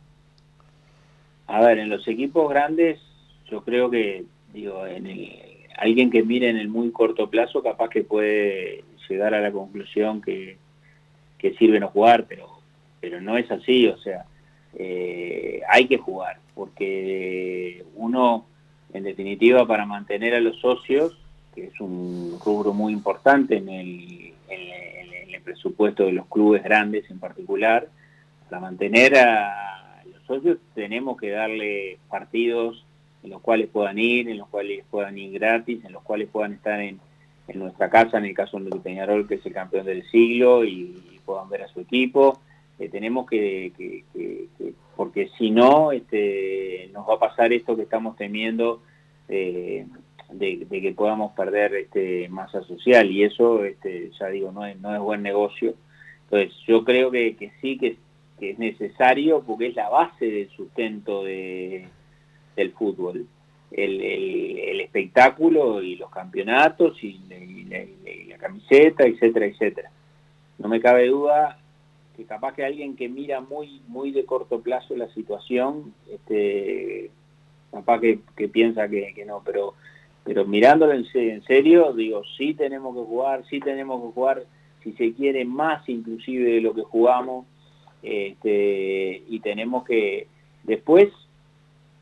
A 1.45 1.61
ver, 1.61 1.77
en 1.77 1.89
los 1.89 2.07
equipos 2.07 2.49
grandes, 2.49 2.99
yo 3.51 3.61
creo 3.63 3.91
que, 3.91 4.25
digo, 4.51 4.87
en 4.87 5.05
alguien 5.77 6.09
que 6.09 6.23
mire 6.23 6.49
en 6.49 6.57
el 6.57 6.69
muy 6.69 6.91
corto 6.91 7.29
plazo, 7.29 7.61
capaz 7.61 7.89
que 7.89 8.03
puede 8.03 8.83
llegar 9.07 9.35
a 9.35 9.41
la 9.41 9.51
conclusión 9.51 10.21
que, 10.21 10.57
que 11.37 11.53
sirve 11.55 11.79
no 11.79 11.89
jugar, 11.89 12.25
pero, 12.27 12.47
pero 12.99 13.21
no 13.21 13.37
es 13.37 13.51
así, 13.51 13.87
o 13.87 13.97
sea, 13.99 14.25
eh, 14.77 15.61
hay 15.69 15.87
que 15.87 15.97
jugar, 15.97 16.39
porque 16.55 17.83
uno, 17.95 18.45
en 18.93 19.03
definitiva, 19.03 19.67
para 19.67 19.85
mantener 19.85 20.35
a 20.35 20.39
los 20.39 20.59
socios, 20.59 21.17
que 21.53 21.65
es 21.65 21.79
un 21.81 22.37
rubro 22.43 22.73
muy 22.73 22.93
importante 22.93 23.57
en 23.57 23.69
el, 23.69 24.33
en 24.49 25.33
el 25.33 25.41
presupuesto 25.41 26.05
de 26.05 26.13
los 26.13 26.27
clubes 26.27 26.63
grandes 26.63 27.09
en 27.09 27.19
particular, 27.19 27.87
para 28.49 28.61
mantener 28.61 29.17
a 29.17 30.03
los 30.11 30.23
socios 30.23 30.57
tenemos 30.75 31.17
que 31.17 31.31
darle 31.31 31.99
partidos 32.09 32.85
en 33.23 33.29
los 33.29 33.41
cuales 33.41 33.69
puedan 33.69 33.99
ir, 33.99 34.29
en 34.29 34.37
los 34.37 34.47
cuales 34.47 34.83
puedan 34.89 35.17
ir 35.17 35.31
gratis, 35.33 35.83
en 35.85 35.93
los 35.93 36.03
cuales 36.03 36.29
puedan 36.29 36.53
estar 36.53 36.79
en, 36.81 36.99
en 37.47 37.59
nuestra 37.59 37.89
casa, 37.89 38.17
en 38.17 38.25
el 38.25 38.33
caso 38.33 38.59
de 38.59 38.79
Peñarol, 38.79 39.27
que 39.27 39.35
es 39.35 39.45
el 39.45 39.53
campeón 39.53 39.85
del 39.85 40.03
siglo, 40.09 40.65
y, 40.65 41.19
puedan 41.25 41.49
ver 41.49 41.61
a 41.61 41.67
su 41.67 41.79
equipo. 41.79 42.41
Eh, 42.81 42.89
tenemos 42.89 43.29
que, 43.29 43.71
porque 44.95 45.29
si 45.37 45.51
no, 45.51 45.91
este, 45.91 46.89
nos 46.93 47.07
va 47.07 47.13
a 47.13 47.19
pasar 47.19 47.53
esto 47.53 47.75
que 47.75 47.83
estamos 47.83 48.17
temiendo 48.17 48.81
eh, 49.29 49.85
de, 50.31 50.65
que 50.67 50.91
podamos 50.93 51.33
perder 51.33 51.75
este, 51.75 52.27
masa 52.29 52.63
social, 52.63 53.11
y 53.11 53.23
eso, 53.23 53.63
este, 53.65 54.09
ya 54.19 54.29
digo, 54.29 54.51
no 54.51 54.65
es, 54.65 54.81
no 54.81 54.95
es 54.95 54.99
buen 54.99 55.21
negocio. 55.21 55.75
Entonces, 56.23 56.57
yo 56.65 56.83
creo 56.83 57.11
que, 57.11 57.51
sí 57.61 57.77
que, 57.77 57.97
es 58.39 58.57
necesario, 58.57 59.43
porque 59.43 59.67
es 59.67 59.75
la 59.75 59.89
base 59.89 60.25
del 60.25 60.49
sustento 60.49 61.23
de, 61.23 61.87
del 62.55 62.71
fútbol 62.71 63.27
el, 63.69 64.81
espectáculo 64.81 65.83
y 65.83 65.97
los 65.97 66.09
campeonatos 66.09 66.97
y, 67.03 67.21
la 68.27 68.37
camiseta, 68.39 69.03
etcétera, 69.05 69.45
etcétera. 69.45 69.91
No 70.57 70.67
me 70.67 70.81
cabe 70.81 71.07
duda 71.07 71.60
capaz 72.23 72.53
que 72.53 72.65
alguien 72.65 72.95
que 72.95 73.09
mira 73.09 73.41
muy 73.41 73.81
muy 73.87 74.11
de 74.11 74.25
corto 74.25 74.61
plazo 74.61 74.95
la 74.95 75.07
situación, 75.13 75.93
este, 76.09 77.11
capaz 77.71 77.99
que, 77.99 78.19
piensa 78.47 78.87
que, 78.87 79.23
no, 79.25 79.41
pero 79.45 79.73
pero 80.23 80.45
mirándolo 80.45 80.93
en, 80.93 81.43
serio, 81.43 81.93
digo, 81.93 82.21
sí 82.37 82.53
tenemos 82.53 82.95
que 82.95 83.01
jugar, 83.01 83.43
sí 83.49 83.59
tenemos 83.59 84.01
que 84.01 84.13
jugar, 84.13 84.43
si 84.83 84.93
se 84.93 85.13
quiere, 85.13 85.45
más 85.45 85.87
inclusive 85.89 86.51
de 86.51 86.61
lo 86.61 86.75
que 86.75 86.83
jugamos, 86.83 87.47
este, 88.03 89.23
y 89.27 89.39
tenemos 89.39 89.83
que 89.83 90.27
después 90.63 91.09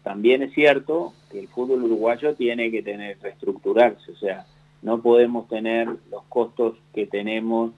también 0.03 0.43
es 0.43 0.53
cierto 0.53 1.13
que 1.31 1.39
el 1.39 1.47
fútbol 1.47 1.83
uruguayo 1.83 2.35
tiene 2.35 2.71
que 2.71 2.81
tener 2.81 3.17
reestructurarse, 3.21 4.11
o 4.11 4.15
sea, 4.15 4.45
no 4.81 5.01
podemos 5.01 5.47
tener 5.47 5.87
los 6.09 6.23
costos 6.29 6.77
que 6.93 7.05
tenemos 7.05 7.71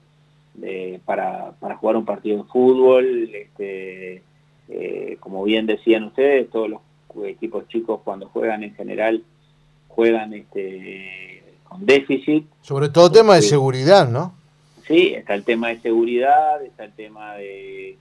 para, 1.04 1.54
jugar 1.80 1.96
un 1.96 2.04
partido 2.04 2.38
de 2.38 2.44
fútbol, 2.44 3.30
este, 3.34 4.22
eh, 4.68 5.16
como 5.20 5.42
bien 5.44 5.66
decían 5.66 6.04
ustedes, 6.04 6.50
todos 6.50 6.70
los 6.70 6.80
equipos 7.26 7.68
chicos 7.68 8.00
cuando 8.04 8.28
juegan 8.28 8.62
en 8.62 8.74
general 8.74 9.22
juegan 9.88 10.32
este, 10.32 11.42
con 11.64 11.84
déficit. 11.84 12.46
Sobre 12.62 12.88
todo 12.88 13.12
tema 13.12 13.34
de 13.36 13.42
seguridad, 13.42 14.08
¿no? 14.08 14.34
Sí, 14.86 15.14
está 15.14 15.34
el 15.34 15.44
tema 15.44 15.68
de 15.68 15.80
seguridad, 15.80 16.62
está 16.64 16.84
el 16.84 16.92
tema 16.92 17.34
de 17.34 17.96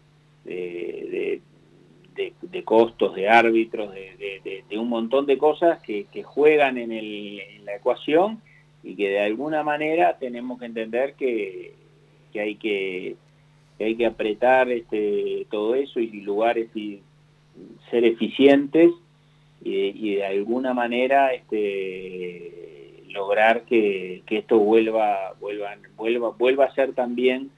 de, 2.15 2.63
costos, 2.63 3.15
de 3.15 3.29
árbitros, 3.29 3.93
de, 3.93 4.63
un 4.77 4.89
montón 4.89 5.25
de 5.25 5.37
cosas 5.37 5.81
que, 5.81 6.23
juegan 6.23 6.77
en, 6.77 7.65
la 7.65 7.75
ecuación 7.75 8.41
y 8.83 8.95
que 8.95 9.09
de 9.09 9.19
alguna 9.19 9.63
manera 9.63 10.17
tenemos 10.17 10.59
que 10.59 10.65
entender 10.65 11.13
que, 11.13 11.73
hay 12.39 12.55
que, 12.55 13.15
hay 13.79 13.95
que 13.95 14.05
apretar 14.05 14.69
este, 14.71 15.45
todo 15.49 15.75
eso 15.75 15.99
y 15.99 16.21
lugares 16.21 16.69
y 16.75 17.01
ser 17.89 18.05
eficientes 18.05 18.91
y, 19.63 20.15
de 20.15 20.25
alguna 20.25 20.73
manera 20.73 21.33
este, 21.33 23.03
lograr 23.09 23.63
que, 23.63 24.23
esto 24.27 24.57
vuelva, 24.57 25.33
vuelva, 25.39 25.75
vuelva, 25.95 26.29
vuelva 26.29 26.65
a 26.65 26.73
ser 26.73 26.93
también 26.93 27.51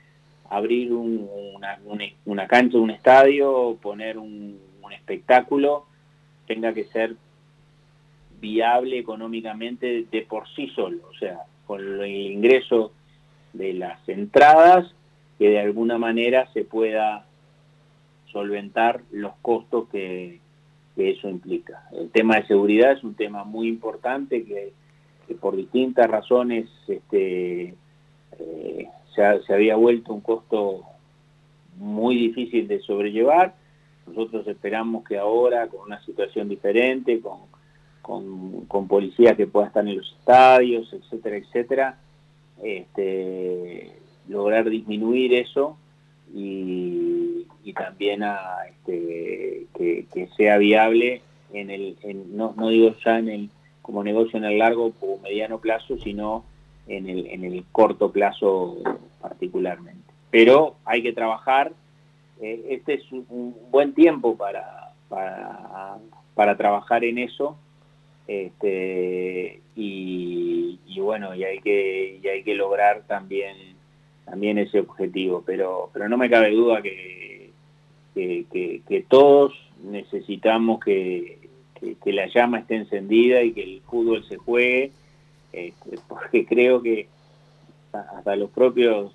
abrir 0.49 0.91
una, 0.91 1.79
una, 2.25 2.47
cancha, 2.47 2.77
un 2.77 2.91
estadio, 2.91 3.77
poner 3.81 4.17
un, 4.17 4.59
espectáculo, 4.91 5.86
tenga 6.47 6.73
que 6.73 6.86
ser 6.86 7.15
viable 8.39 8.99
económicamente 8.99 10.05
de 10.09 10.21
por 10.21 10.47
sí 10.55 10.69
solo, 10.69 10.99
o 11.09 11.13
sea, 11.15 11.39
con 11.65 11.81
el 11.81 12.31
ingreso 12.31 12.93
de 13.53 13.73
las 13.73 14.07
entradas, 14.09 14.93
que 15.37 15.49
de 15.49 15.59
alguna 15.59 15.97
manera 15.97 16.51
se 16.53 16.63
pueda 16.63 17.25
solventar 18.31 19.01
los 19.11 19.33
costos 19.41 19.87
que, 19.89 20.41
eso 20.95 21.27
implica. 21.27 21.89
El 21.91 22.11
tema 22.11 22.35
de 22.35 22.45
seguridad 22.45 22.91
es 22.91 23.03
un 23.03 23.15
tema 23.15 23.43
muy 23.43 23.67
importante 23.67 24.43
que, 24.43 24.73
por 25.41 25.55
distintas 25.55 26.07
razones 26.07 26.69
este, 26.87 27.73
eh, 28.39 28.87
se, 29.15 29.53
había 29.53 29.75
vuelto 29.75 30.13
un 30.13 30.21
costo 30.21 30.83
muy 31.77 32.15
difícil 32.15 32.67
de 32.67 32.79
sobrellevar. 32.81 33.55
Nosotros 34.05 34.47
esperamos 34.47 35.03
que 35.03 35.17
ahora, 35.17 35.67
con 35.67 35.81
una 35.81 36.03
situación 36.03 36.49
diferente, 36.49 37.21
con, 37.21 37.39
con, 38.67 38.87
policías 38.87 39.35
que 39.35 39.47
puedan 39.47 39.69
estar 39.69 39.87
en 39.87 39.97
los 39.97 40.13
estadios, 40.19 40.93
etcétera, 40.93 41.37
etcétera, 41.37 41.97
este, 42.61 43.91
lograr 44.27 44.69
disminuir 44.69 45.33
eso 45.33 45.77
y, 46.33 47.47
también 47.75 48.21
a, 48.21 48.67
este, 48.69 49.65
que, 49.73 50.29
sea 50.37 50.57
viable 50.57 51.21
en 51.53 51.71
el, 51.71 51.97
no, 52.35 52.53
no 52.55 52.69
digo 52.69 52.95
ya 53.03 53.17
en 53.17 53.29
el 53.29 53.49
como 53.81 54.03
negocio 54.03 54.37
en 54.37 54.45
el 54.45 54.57
largo 54.57 54.93
o 55.01 55.19
mediano 55.21 55.59
plazo, 55.59 55.97
sino 55.97 56.45
en 56.87 57.07
el, 57.07 57.27
en 57.27 57.43
el 57.43 57.63
corto 57.71 58.11
plazo 58.11 58.77
particularmente. 59.21 60.11
Pero 60.31 60.75
hay 60.85 61.03
que 61.03 61.13
trabajar, 61.13 61.71
eh, 62.41 62.65
este 62.69 62.95
es 62.95 63.11
un, 63.11 63.55
buen 63.69 63.93
tiempo 63.93 64.35
para, 64.35 64.93
para, 65.09 66.57
trabajar 66.57 67.03
en 67.03 67.19
eso, 67.19 67.57
este, 68.27 69.59
y, 69.75 70.79
bueno, 70.99 71.36
y 71.36 71.43
hay 71.43 71.59
que, 71.59 72.19
y 72.23 72.27
hay 72.27 72.43
que 72.43 72.55
lograr 72.55 73.03
también, 73.07 73.55
también 74.25 74.57
ese 74.57 74.79
objetivo, 74.79 75.43
pero, 75.45 75.89
pero 75.91 76.07
no 76.07 76.17
me 76.17 76.29
cabe 76.29 76.51
duda 76.51 76.81
que, 76.81 77.51
que, 78.13 79.05
todos 79.09 79.53
necesitamos 79.83 80.79
que, 80.79 81.39
que 82.03 82.13
la 82.13 82.27
llama 82.27 82.59
esté 82.59 82.75
encendida 82.75 83.43
y 83.43 83.51
que 83.51 83.63
el 83.63 83.81
fútbol 83.81 84.23
se 84.25 84.38
juegue 84.38 84.91
este, 85.53 85.99
porque 86.07 86.45
creo 86.49 86.81
que 86.81 87.07
hasta 87.93 88.36
los 88.36 88.49
propios 88.49 89.13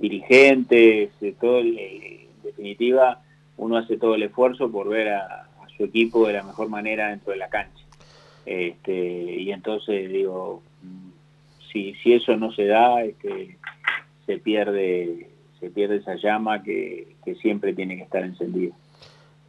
dirigentes, 0.00 1.10
todo, 1.40 1.60
en 1.60 2.26
definitiva, 2.42 3.22
uno 3.56 3.76
hace 3.76 3.96
todo 3.96 4.16
el 4.16 4.24
esfuerzo 4.24 4.70
por 4.70 4.88
ver 4.88 5.10
a, 5.10 5.46
su 5.76 5.84
equipo 5.84 6.26
de 6.26 6.34
la 6.34 6.42
mejor 6.42 6.68
manera 6.68 7.08
dentro 7.08 7.32
de 7.32 7.38
la 7.38 7.48
cancha. 7.48 7.82
Este, 8.46 8.92
y 8.92 9.52
entonces 9.52 10.10
digo, 10.10 10.62
si, 11.72 11.94
si 12.02 12.14
eso 12.14 12.36
no 12.36 12.52
se 12.52 12.66
da, 12.66 13.02
este, 13.02 13.56
se 14.26 14.38
pierde 14.38 15.28
se 15.60 15.68
pierde 15.68 15.96
esa 15.96 16.14
llama 16.16 16.62
que, 16.62 17.14
que 17.22 17.34
siempre 17.34 17.74
tiene 17.74 17.96
que 17.96 18.04
estar 18.04 18.24
encendida. 18.24 18.74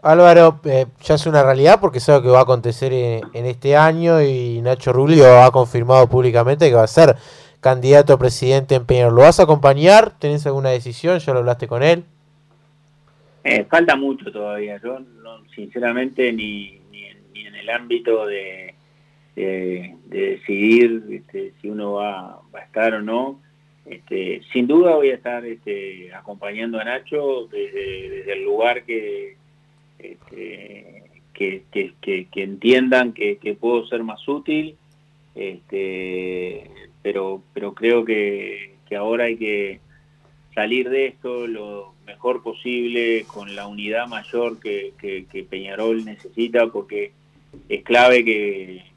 Álvaro, 0.03 0.59
eh, 0.65 0.87
ya 1.03 1.15
es 1.15 1.25
una 1.27 1.43
realidad 1.43 1.79
porque 1.79 1.99
sabe 1.99 2.23
que 2.23 2.29
va 2.29 2.39
a 2.39 2.43
acontecer 2.43 2.91
en, 2.91 3.45
este 3.45 3.77
año 3.77 4.21
y 4.21 4.59
Nacho 4.61 4.91
Rulio 4.91 5.43
ha 5.43 5.51
confirmado 5.51 6.07
públicamente 6.09 6.69
que 6.69 6.75
va 6.75 6.83
a 6.83 6.87
ser 6.87 7.15
candidato 7.59 8.13
a 8.13 8.19
presidente 8.19 8.75
en 8.75 8.85
Peñarol. 8.85 9.15
¿Lo 9.15 9.21
vas 9.21 9.39
a 9.39 9.43
acompañar? 9.43 10.17
¿Tenés 10.17 10.45
alguna 10.47 10.69
decisión? 10.69 11.19
¿Ya 11.19 11.33
lo 11.33 11.39
hablaste 11.39 11.67
con 11.67 11.83
él? 11.83 12.03
Eh, 13.43 13.65
falta 13.69 13.95
mucho 13.95 14.31
todavía. 14.31 14.81
Yo, 14.83 14.97
sinceramente, 15.55 16.33
ni, 16.33 16.79
ni, 16.91 17.05
en, 17.45 17.55
el 17.55 17.69
ámbito 17.69 18.25
de, 18.25 18.70
de, 19.35 19.95
decidir 20.05 21.03
este, 21.09 21.53
si 21.61 21.69
uno 21.69 21.93
va, 21.93 22.41
a 22.53 22.59
estar 22.65 22.93
o 22.93 23.01
no. 23.01 23.39
Este, 23.85 24.41
sin 24.53 24.67
duda 24.67 24.95
voy 24.95 25.09
a 25.09 25.15
estar 25.15 25.43
este, 25.45 26.13
acompañando 26.13 26.79
a 26.79 26.83
Nacho 26.83 27.47
desde, 27.47 28.31
el 28.31 28.43
lugar 28.43 28.83
que, 28.83 29.35
este, 29.99 31.03
que, 31.33 31.63
que, 31.71 32.27
que, 32.31 32.43
entiendan 32.43 33.13
que, 33.13 33.57
puedo 33.59 33.85
ser 33.87 34.03
más 34.03 34.27
útil, 34.27 34.75
este, 35.35 36.69
pero, 37.01 37.41
pero 37.53 37.73
creo 37.73 38.05
que, 38.05 38.71
ahora 38.97 39.23
hay 39.25 39.37
que 39.37 39.79
salir 40.53 40.89
de 40.89 41.07
esto 41.07 41.47
lo 41.47 41.93
mejor 42.05 42.43
posible 42.43 43.23
con 43.25 43.55
la 43.55 43.65
unidad 43.65 44.07
mayor 44.07 44.59
que, 44.59 44.93
Peñarol 45.49 46.03
necesita 46.03 46.67
porque 46.67 47.13
es 47.69 47.83
clave 47.83 48.25
que, 48.25 48.90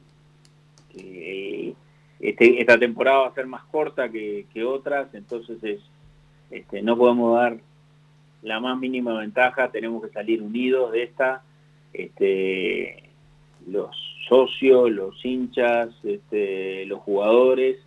este, 0.97 2.61
esta 2.61 2.79
temporada 2.79 3.19
va 3.19 3.27
a 3.27 3.33
ser 3.33 3.47
más 3.47 3.63
corta 3.65 4.09
que, 4.09 4.45
otras, 4.65 5.13
entonces 5.13 5.63
es, 5.63 5.79
este, 6.51 6.81
no 6.81 6.97
podemos 6.97 7.35
dar 7.35 7.57
la 8.41 8.59
más 8.59 8.77
mínima 8.77 9.19
ventaja, 9.19 9.71
tenemos 9.71 10.03
que 10.03 10.09
salir 10.09 10.41
unidos 10.41 10.91
de 10.91 11.03
esta, 11.03 11.43
este, 11.93 13.03
los 13.67 13.95
socios, 14.27 14.91
los 14.91 15.23
hinchas, 15.25 15.89
este, 16.03 16.85
los 16.85 16.99
jugadores 17.01 17.77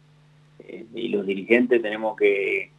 eh, 0.60 0.84
y 0.94 1.08
los 1.08 1.26
dirigentes 1.26 1.82
tenemos 1.82 2.16
que, 2.16 2.70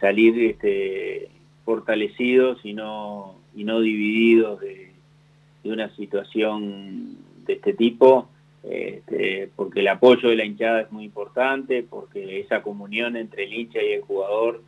salir 0.00 0.38
este, 0.44 1.30
fortalecidos 1.64 2.64
y 2.64 2.74
no, 2.74 3.36
y 3.54 3.64
no 3.64 3.80
divididos 3.80 4.60
de 4.60 4.92
una 5.64 5.88
situación 5.96 7.16
de 7.46 7.54
este 7.54 7.72
tipo, 7.72 8.28
este, 8.62 9.50
porque 9.56 9.80
el 9.80 9.88
apoyo 9.88 10.28
de 10.28 10.36
la 10.36 10.44
hinchada 10.44 10.82
es 10.82 10.92
muy 10.92 11.04
importante, 11.04 11.82
porque 11.88 12.40
esa 12.40 12.62
comunión 12.62 13.16
entre 13.16 13.44
el 13.44 13.54
hincha 13.54 13.82
y 13.82 13.92
el 13.92 14.02
jugador 14.02 14.62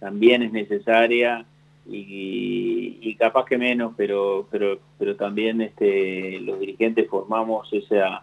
también 0.00 0.42
es 0.42 0.52
necesaria 0.52 1.44
y, 1.90 3.14
capaz 3.18 3.46
que 3.46 3.58
menos, 3.58 3.94
pero, 3.96 4.46
pero, 4.50 4.78
pero 4.96 5.16
también 5.16 5.60
este, 5.60 6.38
los 6.40 6.60
dirigentes 6.60 7.08
formamos 7.08 7.68
esa 7.72 8.22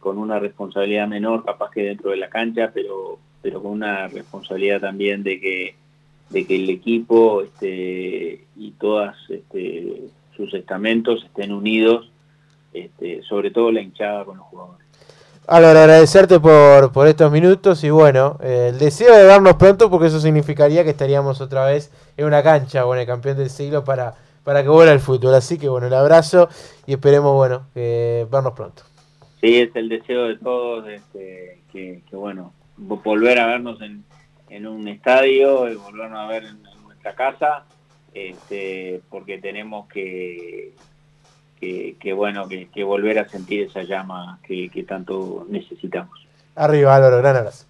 con 0.00 0.18
una 0.18 0.38
responsabilidad 0.38 1.08
menor, 1.08 1.44
capaz 1.44 1.70
que 1.70 1.84
dentro 1.84 2.10
de 2.10 2.18
la 2.18 2.28
cancha, 2.28 2.72
pero, 2.74 3.18
pero 3.40 3.62
con 3.62 3.72
una 3.72 4.08
responsabilidad 4.08 4.80
también 4.80 5.22
de 5.22 5.40
que, 5.40 5.74
de 6.28 6.44
que 6.44 6.56
el 6.56 6.68
equipo 6.68 7.40
este, 7.40 8.44
y 8.56 8.72
todas 8.72 9.16
este, 9.30 10.02
sus 10.36 10.52
estamentos 10.52 11.24
estén 11.24 11.52
unidos, 11.52 12.11
este, 12.72 13.22
sobre 13.22 13.50
todo 13.50 13.70
la 13.72 13.80
hinchada 13.80 14.24
con 14.24 14.38
los 14.38 14.46
jugadores. 14.46 14.86
Álvaro, 15.46 15.80
agradecerte 15.80 16.38
por, 16.38 16.92
por 16.92 17.08
estos 17.08 17.30
minutos 17.32 17.82
y 17.82 17.90
bueno, 17.90 18.38
eh, 18.42 18.68
el 18.70 18.78
deseo 18.78 19.16
de 19.16 19.24
vernos 19.24 19.56
pronto 19.56 19.90
porque 19.90 20.06
eso 20.06 20.20
significaría 20.20 20.84
que 20.84 20.90
estaríamos 20.90 21.40
otra 21.40 21.64
vez 21.66 21.90
en 22.16 22.26
una 22.26 22.42
cancha 22.42 22.84
con 22.84 22.98
el 22.98 23.06
campeón 23.06 23.36
del 23.36 23.50
siglo 23.50 23.84
para, 23.84 24.14
para 24.44 24.62
que 24.62 24.68
vuelva 24.68 24.92
el 24.92 25.00
fútbol. 25.00 25.34
Así 25.34 25.58
que 25.58 25.68
bueno, 25.68 25.88
el 25.88 25.94
abrazo 25.94 26.48
y 26.86 26.92
esperemos 26.92 27.34
bueno 27.34 27.66
vernos 27.74 28.52
pronto. 28.52 28.84
Sí, 29.42 29.58
es 29.58 29.74
el 29.74 29.88
deseo 29.88 30.28
de 30.28 30.38
todos 30.38 30.88
este, 30.88 31.58
que, 31.72 32.00
bueno, 32.12 32.52
volver 32.76 33.40
a 33.40 33.46
vernos 33.46 33.80
en, 33.82 34.04
en 34.48 34.68
un 34.68 34.86
estadio 34.86 35.68
y 35.68 35.74
volvernos 35.74 36.18
a 36.18 36.26
ver 36.28 36.44
en, 36.44 36.62
nuestra 36.84 37.14
casa, 37.16 37.64
este, 38.14 39.00
porque 39.10 39.38
tenemos 39.38 39.88
que 39.88 40.74
que, 41.62 42.12
bueno, 42.12 42.48
que, 42.48 42.82
volver 42.82 43.20
a 43.20 43.28
sentir 43.28 43.62
esa 43.62 43.82
llama 43.82 44.40
que, 44.42 44.84
tanto 44.86 45.46
necesitamos. 45.48 46.26
Arriba, 46.56 46.96
Álvaro, 46.96 47.18
gran 47.18 47.36
abrazo. 47.36 47.66